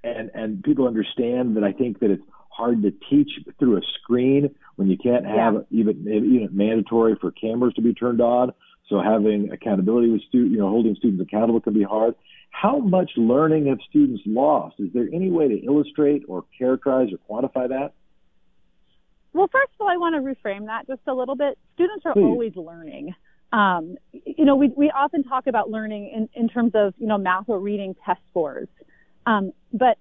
and, 0.04 0.32
and 0.34 0.64
people 0.64 0.88
understand 0.88 1.58
that 1.58 1.64
I 1.64 1.72
think 1.72 2.00
that 2.00 2.12
it's 2.12 2.24
hard 2.50 2.82
to 2.84 2.92
teach 3.10 3.30
through 3.60 3.78
a 3.78 3.82
screen 4.02 4.56
when 4.76 4.88
you 4.90 4.98
can't 4.98 5.26
have 5.26 5.54
Yeah. 5.70 5.80
even, 5.82 6.02
even 6.08 6.50
mandatory 6.52 7.16
for 7.20 7.32
cameras 7.32 7.74
to 7.76 7.82
be 7.82 7.94
turned 7.94 8.22
on. 8.22 8.52
So 8.90 9.02
having 9.02 9.52
accountability 9.52 10.10
with 10.10 10.22
students, 10.24 10.54
you 10.54 10.60
know, 10.60 10.70
holding 10.70 10.96
students 10.96 11.22
accountable 11.22 11.60
can 11.60 11.74
be 11.74 11.84
hard. 11.84 12.16
How 12.52 12.80
much 12.80 13.12
learning 13.18 13.68
have 13.68 13.80
students 13.90 14.24
lost? 14.26 14.80
Is 14.80 14.92
there 14.94 15.08
any 15.14 15.30
way 15.30 15.48
to 15.50 15.58
illustrate 15.66 16.24
or 16.28 16.46
characterize 16.58 17.10
or 17.12 17.20
quantify 17.30 17.68
that? 17.70 17.92
Well, 19.38 19.50
first 19.52 19.72
of 19.80 19.82
all, 19.82 19.88
I 19.88 19.98
want 19.98 20.16
to 20.16 20.22
reframe 20.22 20.66
that 20.66 20.88
just 20.88 21.02
a 21.06 21.14
little 21.14 21.36
bit. 21.36 21.60
Students 21.76 22.06
are 22.08 22.14
Please. 22.14 22.24
always 22.24 22.56
learning. 22.56 23.14
Um, 23.54 23.98
you 24.12 24.46
know, 24.46 24.56
we, 24.56 24.70
we 24.76 24.90
often 24.90 25.24
talk 25.24 25.46
about 25.46 25.70
learning 25.70 26.12
in, 26.14 26.28
in 26.34 26.50
terms 26.50 26.72
of, 26.74 26.96
you 26.98 27.06
know, 27.06 27.20
math 27.20 27.46
or 27.48 27.60
reading 27.60 27.96
test 28.04 28.20
scores. 28.32 28.68
Um, 29.28 29.52
but 29.72 30.00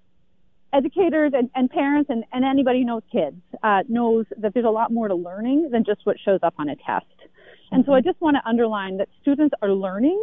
educators 0.73 1.33
and, 1.35 1.51
and 1.53 1.69
parents 1.69 2.09
and, 2.09 2.23
and 2.33 2.43
anybody 2.43 2.79
who 2.79 2.85
knows 2.85 3.03
kids 3.11 3.37
uh, 3.61 3.83
knows 3.87 4.25
that 4.37 4.55
there's 4.55 4.65
a 4.65 4.69
lot 4.69 4.91
more 4.91 5.07
to 5.07 5.15
learning 5.15 5.69
than 5.71 5.83
just 5.85 6.01
what 6.03 6.17
shows 6.25 6.39
up 6.41 6.55
on 6.57 6.67
a 6.67 6.75
test. 6.75 7.05
And 7.71 7.85
so 7.85 7.93
I 7.93 8.01
just 8.01 8.19
want 8.19 8.37
to 8.37 8.49
underline 8.49 8.97
that 8.97 9.07
students 9.21 9.53
are 9.61 9.71
learning. 9.71 10.19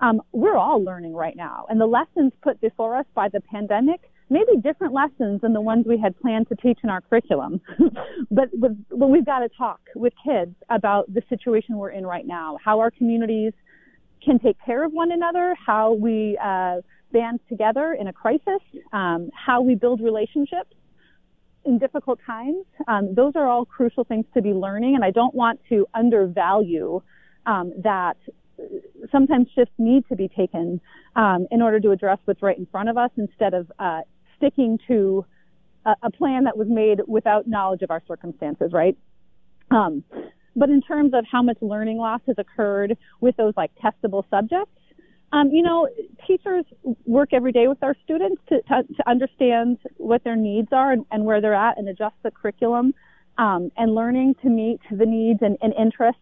Um, 0.00 0.20
we're 0.32 0.56
all 0.56 0.84
learning 0.84 1.14
right 1.14 1.34
now. 1.34 1.64
And 1.70 1.80
the 1.80 1.86
lessons 1.86 2.32
put 2.42 2.60
before 2.60 2.96
us 2.96 3.06
by 3.14 3.30
the 3.30 3.40
pandemic 3.40 4.00
may 4.30 4.44
be 4.50 4.60
different 4.60 4.94
lessons 4.94 5.40
than 5.40 5.52
the 5.52 5.60
ones 5.60 5.84
we 5.86 5.98
had 5.98 6.18
planned 6.20 6.48
to 6.48 6.54
teach 6.56 6.78
in 6.82 6.90
our 6.90 7.00
curriculum. 7.00 7.60
but 8.30 8.48
with, 8.52 8.76
but 8.90 9.08
we've 9.08 9.26
got 9.26 9.40
to 9.40 9.48
talk 9.48 9.80
with 9.94 10.12
kids 10.24 10.54
about 10.68 11.12
the 11.12 11.22
situation 11.28 11.76
we're 11.76 11.90
in 11.90 12.06
right 12.06 12.26
now, 12.26 12.56
how 12.64 12.78
our 12.78 12.90
communities 12.90 13.52
can 14.24 14.38
take 14.38 14.56
care 14.64 14.84
of 14.84 14.92
one 14.92 15.12
another, 15.12 15.54
how 15.66 15.94
we 15.94 16.38
uh, 16.42 16.76
band 17.12 17.40
together 17.48 17.96
in 17.98 18.06
a 18.06 18.12
crisis, 18.12 18.60
um, 18.92 19.30
how 19.34 19.62
we 19.62 19.74
build 19.74 20.00
relationships 20.00 20.74
in 21.64 21.78
difficult 21.78 22.18
times. 22.26 22.64
Um, 22.88 23.14
those 23.14 23.32
are 23.34 23.48
all 23.48 23.64
crucial 23.64 24.04
things 24.04 24.24
to 24.34 24.42
be 24.42 24.52
learning, 24.52 24.94
and 24.94 25.04
I 25.04 25.10
don't 25.10 25.34
want 25.34 25.60
to 25.68 25.86
undervalue 25.94 27.02
um, 27.46 27.72
that. 27.82 28.16
Sometimes 29.10 29.48
shifts 29.54 29.72
need 29.78 30.06
to 30.10 30.16
be 30.16 30.28
taken 30.28 30.82
um, 31.16 31.46
in 31.50 31.62
order 31.62 31.80
to 31.80 31.92
address 31.92 32.18
what's 32.26 32.42
right 32.42 32.58
in 32.58 32.66
front 32.66 32.90
of 32.90 32.98
us 32.98 33.10
instead 33.16 33.54
of 33.54 33.72
uh, 33.78 34.00
sticking 34.40 34.78
to 34.88 35.24
a, 35.84 35.94
a 36.02 36.10
plan 36.10 36.44
that 36.44 36.56
was 36.56 36.68
made 36.68 37.00
without 37.06 37.46
knowledge 37.46 37.82
of 37.82 37.90
our 37.90 38.02
circumstances, 38.08 38.72
right? 38.72 38.96
Um, 39.70 40.02
but 40.56 40.68
in 40.68 40.80
terms 40.80 41.12
of 41.14 41.24
how 41.30 41.42
much 41.42 41.58
learning 41.60 41.98
loss 41.98 42.20
has 42.26 42.36
occurred 42.38 42.96
with 43.20 43.36
those 43.36 43.54
like 43.56 43.70
testable 43.82 44.24
subjects, 44.30 44.72
um, 45.32 45.50
you 45.50 45.62
know, 45.62 45.88
teachers 46.26 46.64
work 47.06 47.32
every 47.32 47.52
day 47.52 47.68
with 47.68 47.82
our 47.82 47.94
students 48.02 48.42
to, 48.48 48.60
to, 48.62 48.82
to 48.82 49.08
understand 49.08 49.78
what 49.96 50.24
their 50.24 50.34
needs 50.34 50.68
are 50.72 50.92
and, 50.92 51.06
and, 51.12 51.24
where 51.24 51.40
they're 51.40 51.54
at 51.54 51.78
and 51.78 51.88
adjust 51.88 52.16
the 52.24 52.32
curriculum 52.32 52.92
um, 53.38 53.70
and 53.76 53.94
learning 53.94 54.34
to 54.42 54.48
meet 54.48 54.80
the 54.90 55.06
needs 55.06 55.38
and, 55.40 55.56
and 55.62 55.72
interests 55.74 56.20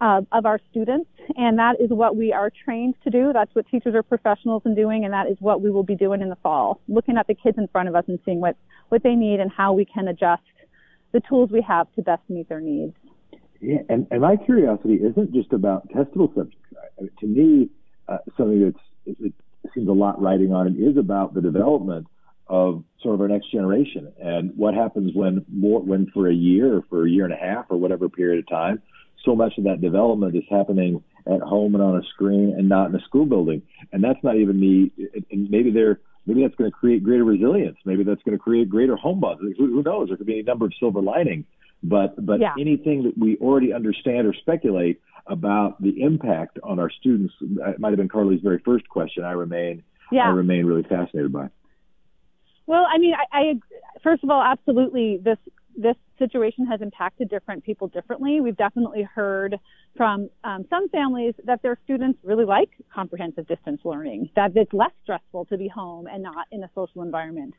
uh, 0.00 0.22
of 0.32 0.46
our 0.46 0.60
students. 0.70 1.10
And 1.36 1.58
that 1.58 1.80
is 1.80 1.90
what 1.90 2.16
we 2.16 2.32
are 2.32 2.50
trained 2.64 2.94
to 3.04 3.10
do. 3.10 3.32
That's 3.32 3.54
what 3.54 3.66
teachers 3.68 3.94
are 3.94 4.02
professionals 4.02 4.62
in 4.64 4.74
doing. 4.74 5.04
And 5.04 5.12
that 5.12 5.28
is 5.28 5.36
what 5.40 5.60
we 5.60 5.70
will 5.70 5.82
be 5.82 5.94
doing 5.94 6.22
in 6.22 6.28
the 6.28 6.36
fall, 6.36 6.80
looking 6.88 7.16
at 7.16 7.26
the 7.26 7.34
kids 7.34 7.58
in 7.58 7.68
front 7.68 7.88
of 7.88 7.94
us 7.94 8.04
and 8.08 8.18
seeing 8.24 8.40
what, 8.40 8.56
what 8.88 9.02
they 9.02 9.14
need 9.14 9.40
and 9.40 9.50
how 9.50 9.72
we 9.72 9.84
can 9.84 10.08
adjust 10.08 10.42
the 11.12 11.20
tools 11.28 11.50
we 11.50 11.62
have 11.62 11.92
to 11.94 12.02
best 12.02 12.22
meet 12.28 12.48
their 12.48 12.60
needs. 12.60 12.94
Yeah, 13.60 13.78
and, 13.88 14.06
and 14.10 14.22
my 14.22 14.36
curiosity 14.36 14.94
isn't 14.94 15.32
just 15.32 15.52
about 15.52 15.88
testable 15.90 16.34
subjects. 16.34 16.56
I 16.98 17.02
mean, 17.02 17.10
to 17.20 17.26
me, 17.26 17.70
uh, 18.08 18.18
something 18.36 18.62
that's 18.62 18.84
it, 19.04 19.34
it 19.64 19.70
seems 19.74 19.88
a 19.88 19.92
lot 19.92 20.20
writing 20.20 20.52
on 20.52 20.66
it 20.66 20.80
is 20.80 20.96
about 20.96 21.34
the 21.34 21.40
development 21.40 22.06
of 22.48 22.82
sort 23.02 23.14
of 23.14 23.20
our 23.20 23.28
next 23.28 23.52
generation 23.52 24.12
and 24.20 24.52
what 24.56 24.74
happens 24.74 25.12
when 25.14 25.44
more 25.52 25.80
when 25.80 26.06
for 26.12 26.28
a 26.28 26.34
year 26.34 26.76
or 26.76 26.82
for 26.88 27.06
a 27.06 27.10
year 27.10 27.24
and 27.24 27.32
a 27.32 27.36
half 27.36 27.66
or 27.68 27.76
whatever 27.76 28.08
period 28.08 28.38
of 28.40 28.48
time, 28.48 28.82
so 29.24 29.34
much 29.34 29.52
of 29.58 29.64
that 29.64 29.80
development 29.80 30.34
is 30.36 30.44
happening 30.50 31.02
at 31.26 31.40
home 31.40 31.74
and 31.74 31.82
on 31.82 31.96
a 31.96 32.02
screen 32.14 32.54
and 32.56 32.68
not 32.68 32.88
in 32.88 32.94
a 32.94 33.00
school 33.00 33.26
building. 33.26 33.62
And 33.92 34.02
that's 34.02 34.22
not 34.22 34.36
even 34.36 34.58
me. 34.58 34.92
and 35.30 35.50
maybe 35.50 35.70
they're 35.70 36.00
maybe 36.26 36.42
that's 36.42 36.54
going 36.54 36.70
to 36.70 36.76
create 36.76 37.02
greater 37.02 37.24
resilience. 37.24 37.76
Maybe 37.84 38.04
that's 38.04 38.22
going 38.22 38.36
to 38.36 38.42
create 38.42 38.68
greater 38.68 38.96
home 38.96 39.20
bonds. 39.20 39.42
Who, 39.58 39.82
knows? 39.82 40.08
There 40.08 40.16
could 40.16 40.26
be 40.26 40.40
a 40.40 40.42
number 40.42 40.66
of 40.66 40.72
silver 40.78 41.00
linings. 41.00 41.44
But 41.82 42.24
but 42.24 42.40
yeah. 42.40 42.54
anything 42.60 43.04
that 43.04 43.16
we 43.18 43.36
already 43.38 43.72
understand 43.72 44.26
or 44.26 44.34
speculate 44.34 45.00
about 45.26 45.80
the 45.80 46.02
impact 46.02 46.58
on 46.62 46.78
our 46.78 46.90
students, 46.90 47.32
it 47.40 47.80
might 47.80 47.88
have 47.88 47.96
been 47.96 48.08
Carly's 48.08 48.42
very 48.42 48.60
first 48.64 48.88
question. 48.88 49.24
I 49.24 49.32
remain 49.32 49.82
yeah. 50.12 50.26
I 50.26 50.28
remain 50.28 50.66
really 50.66 50.82
fascinated 50.82 51.32
by. 51.32 51.48
Well, 52.66 52.86
I 52.92 52.98
mean, 52.98 53.14
I, 53.14 53.38
I 53.38 53.60
first 54.02 54.22
of 54.22 54.30
all, 54.30 54.42
absolutely 54.42 55.20
this 55.22 55.38
this 55.76 55.96
situation 56.20 56.66
has 56.66 56.80
impacted 56.80 57.28
different 57.28 57.64
people 57.64 57.88
differently. 57.88 58.40
We've 58.40 58.56
definitely 58.56 59.02
heard 59.02 59.56
from 59.96 60.30
um, 60.44 60.64
some 60.70 60.88
families 60.90 61.34
that 61.46 61.62
their 61.62 61.76
students 61.82 62.20
really 62.22 62.44
like 62.44 62.70
comprehensive 62.94 63.48
distance 63.48 63.80
learning, 63.84 64.30
that 64.36 64.52
it's 64.54 64.72
less 64.72 64.92
stressful 65.02 65.46
to 65.46 65.56
be 65.56 65.66
home 65.66 66.06
and 66.06 66.22
not 66.22 66.46
in 66.52 66.62
a 66.62 66.70
social 66.76 67.02
environment. 67.02 67.54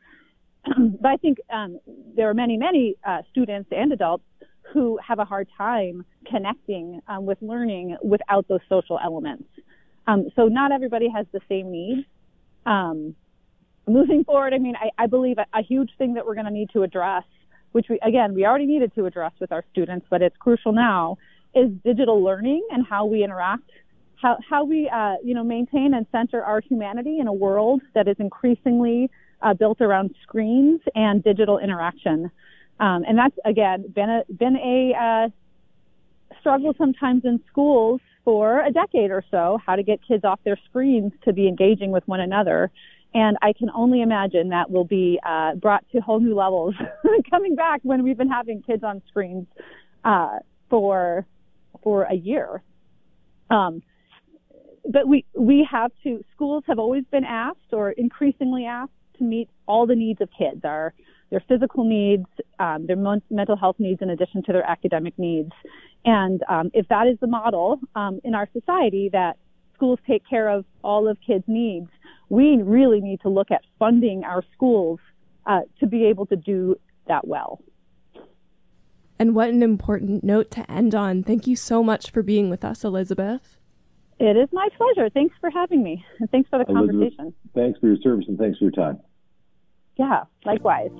but 0.64 1.08
I 1.08 1.16
think 1.16 1.38
um, 1.52 1.78
there 2.16 2.30
are 2.30 2.34
many, 2.34 2.56
many 2.56 2.94
uh, 3.06 3.18
students 3.30 3.68
and 3.70 3.92
adults 3.92 4.24
who 4.72 4.98
have 5.06 5.18
a 5.18 5.24
hard 5.24 5.48
time 5.58 6.04
connecting 6.26 7.00
um, 7.08 7.26
with 7.26 7.38
learning 7.42 7.96
without 8.02 8.48
those 8.48 8.60
social 8.68 8.98
elements. 9.02 9.44
Um, 10.06 10.28
so 10.34 10.46
not 10.46 10.72
everybody 10.72 11.08
has 11.14 11.26
the 11.32 11.40
same 11.48 11.70
needs. 11.70 12.06
Um, 12.64 13.14
moving 13.86 14.24
forward, 14.24 14.54
I 14.54 14.58
mean, 14.58 14.74
I, 14.76 14.90
I 15.02 15.06
believe 15.06 15.36
a, 15.38 15.46
a 15.58 15.62
huge 15.62 15.90
thing 15.98 16.14
that 16.14 16.26
we're 16.26 16.34
going 16.34 16.46
to 16.46 16.52
need 16.52 16.70
to 16.72 16.82
address, 16.82 17.24
which 17.72 17.86
we, 17.88 17.98
again, 18.02 18.34
we 18.34 18.46
already 18.46 18.66
needed 18.66 18.94
to 18.94 19.06
address 19.06 19.32
with 19.40 19.52
our 19.52 19.64
students, 19.72 20.06
but 20.08 20.22
it's 20.22 20.36
crucial 20.36 20.72
now, 20.72 21.18
is 21.54 21.70
digital 21.84 22.22
learning 22.22 22.66
and 22.70 22.86
how 22.86 23.04
we 23.04 23.24
interact, 23.24 23.70
how, 24.16 24.38
how 24.48 24.64
we, 24.64 24.88
uh, 24.88 25.16
you 25.22 25.34
know, 25.34 25.44
maintain 25.44 25.94
and 25.94 26.06
center 26.12 26.42
our 26.44 26.60
humanity 26.60 27.18
in 27.18 27.26
a 27.26 27.32
world 27.32 27.82
that 27.94 28.08
is 28.08 28.16
increasingly 28.18 29.10
uh, 29.42 29.52
built 29.54 29.80
around 29.80 30.14
screens 30.22 30.80
and 30.94 31.22
digital 31.22 31.58
interaction. 31.58 32.30
Um, 32.80 33.04
and 33.06 33.18
that's 33.18 33.36
again 33.44 33.84
been 33.94 34.10
a 34.10 34.24
been 34.32 34.56
a 34.56 34.94
uh, 34.94 35.28
struggle 36.40 36.74
sometimes 36.78 37.24
in 37.24 37.40
schools 37.48 38.00
for 38.24 38.60
a 38.64 38.70
decade 38.70 39.10
or 39.10 39.24
so, 39.30 39.58
how 39.64 39.76
to 39.76 39.82
get 39.82 40.00
kids 40.06 40.24
off 40.24 40.40
their 40.44 40.58
screens 40.68 41.12
to 41.24 41.32
be 41.32 41.48
engaging 41.48 41.90
with 41.90 42.06
one 42.06 42.20
another. 42.20 42.70
And 43.14 43.36
I 43.42 43.52
can 43.52 43.68
only 43.74 44.00
imagine 44.00 44.48
that 44.50 44.70
will 44.70 44.84
be 44.84 45.20
uh, 45.26 45.54
brought 45.56 45.84
to 45.92 46.00
whole 46.00 46.20
new 46.20 46.34
levels 46.34 46.74
coming 47.30 47.54
back 47.54 47.80
when 47.82 48.02
we've 48.02 48.16
been 48.16 48.30
having 48.30 48.62
kids 48.62 48.82
on 48.82 49.02
screens 49.08 49.46
uh, 50.04 50.38
for 50.70 51.26
for 51.82 52.04
a 52.04 52.14
year. 52.14 52.62
Um, 53.50 53.82
but 54.90 55.06
we 55.06 55.24
we 55.34 55.66
have 55.70 55.92
to. 56.04 56.24
Schools 56.34 56.64
have 56.66 56.78
always 56.78 57.04
been 57.10 57.24
asked, 57.24 57.72
or 57.72 57.90
increasingly 57.92 58.64
asked, 58.64 58.92
to 59.18 59.24
meet 59.24 59.48
all 59.66 59.86
the 59.86 59.94
needs 59.94 60.20
of 60.20 60.28
kids. 60.36 60.64
Our 60.64 60.94
their 61.30 61.42
physical 61.48 61.84
needs, 61.84 62.26
um, 62.58 62.86
their 62.86 62.96
mental 63.30 63.56
health 63.56 63.76
needs, 63.78 64.02
in 64.02 64.10
addition 64.10 64.42
to 64.44 64.52
their 64.52 64.68
academic 64.68 65.18
needs. 65.18 65.52
And 66.04 66.42
um, 66.48 66.70
if 66.74 66.86
that 66.88 67.06
is 67.06 67.16
the 67.20 67.26
model 67.26 67.80
um, 67.94 68.20
in 68.22 68.34
our 68.34 68.48
society 68.52 69.08
that 69.12 69.38
schools 69.74 69.98
take 70.06 70.22
care 70.28 70.48
of 70.48 70.66
all 70.84 71.08
of 71.08 71.16
kids' 71.26 71.44
needs, 71.46 71.88
we 72.32 72.62
really 72.62 73.02
need 73.02 73.20
to 73.20 73.28
look 73.28 73.50
at 73.50 73.60
funding 73.78 74.24
our 74.24 74.42
schools 74.54 74.98
uh, 75.44 75.60
to 75.78 75.86
be 75.86 76.06
able 76.06 76.24
to 76.24 76.34
do 76.34 76.74
that 77.06 77.28
well. 77.28 77.60
And 79.18 79.34
what 79.34 79.50
an 79.50 79.62
important 79.62 80.24
note 80.24 80.50
to 80.52 80.68
end 80.70 80.94
on. 80.94 81.22
Thank 81.24 81.46
you 81.46 81.56
so 81.56 81.82
much 81.82 82.10
for 82.10 82.22
being 82.22 82.48
with 82.48 82.64
us, 82.64 82.84
Elizabeth. 82.84 83.58
It 84.18 84.38
is 84.38 84.48
my 84.50 84.66
pleasure. 84.78 85.10
Thanks 85.10 85.34
for 85.42 85.50
having 85.50 85.82
me. 85.82 86.02
And 86.20 86.30
thanks 86.30 86.48
for 86.48 86.58
the 86.58 86.64
Elizabeth, 86.70 87.16
conversation. 87.18 87.34
Thanks 87.54 87.78
for 87.78 87.88
your 87.88 87.98
service 88.02 88.24
and 88.26 88.38
thanks 88.38 88.56
for 88.56 88.64
your 88.64 88.72
time. 88.72 88.98
Yeah, 89.98 90.22
likewise. 90.46 90.90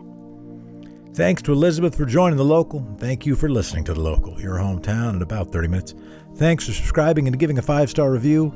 Thanks 1.15 1.41
to 1.43 1.53
Elizabeth 1.53 1.97
for 1.97 2.05
joining 2.05 2.37
the 2.37 2.45
local. 2.45 2.87
Thank 2.99 3.25
you 3.25 3.37
for 3.37 3.49
listening 3.49 3.85
to 3.85 3.95
the 3.95 4.01
local, 4.01 4.39
your 4.39 4.57
hometown, 4.57 5.15
in 5.17 5.23
about 5.23 5.51
30 5.51 5.69
minutes. 5.69 5.95
Thanks 6.35 6.67
for 6.67 6.73
subscribing 6.73 7.27
and 7.27 7.39
giving 7.39 7.57
a 7.57 7.63
five 7.63 7.89
star 7.89 8.13
review. 8.13 8.53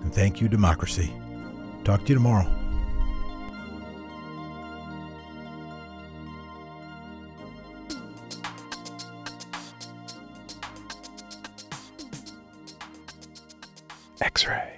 And 0.00 0.14
thank 0.14 0.40
you, 0.40 0.48
Democracy. 0.48 1.12
Talk 1.84 2.02
to 2.04 2.08
you 2.08 2.14
tomorrow. 2.14 2.50
X 14.22 14.46
ray. 14.46 14.73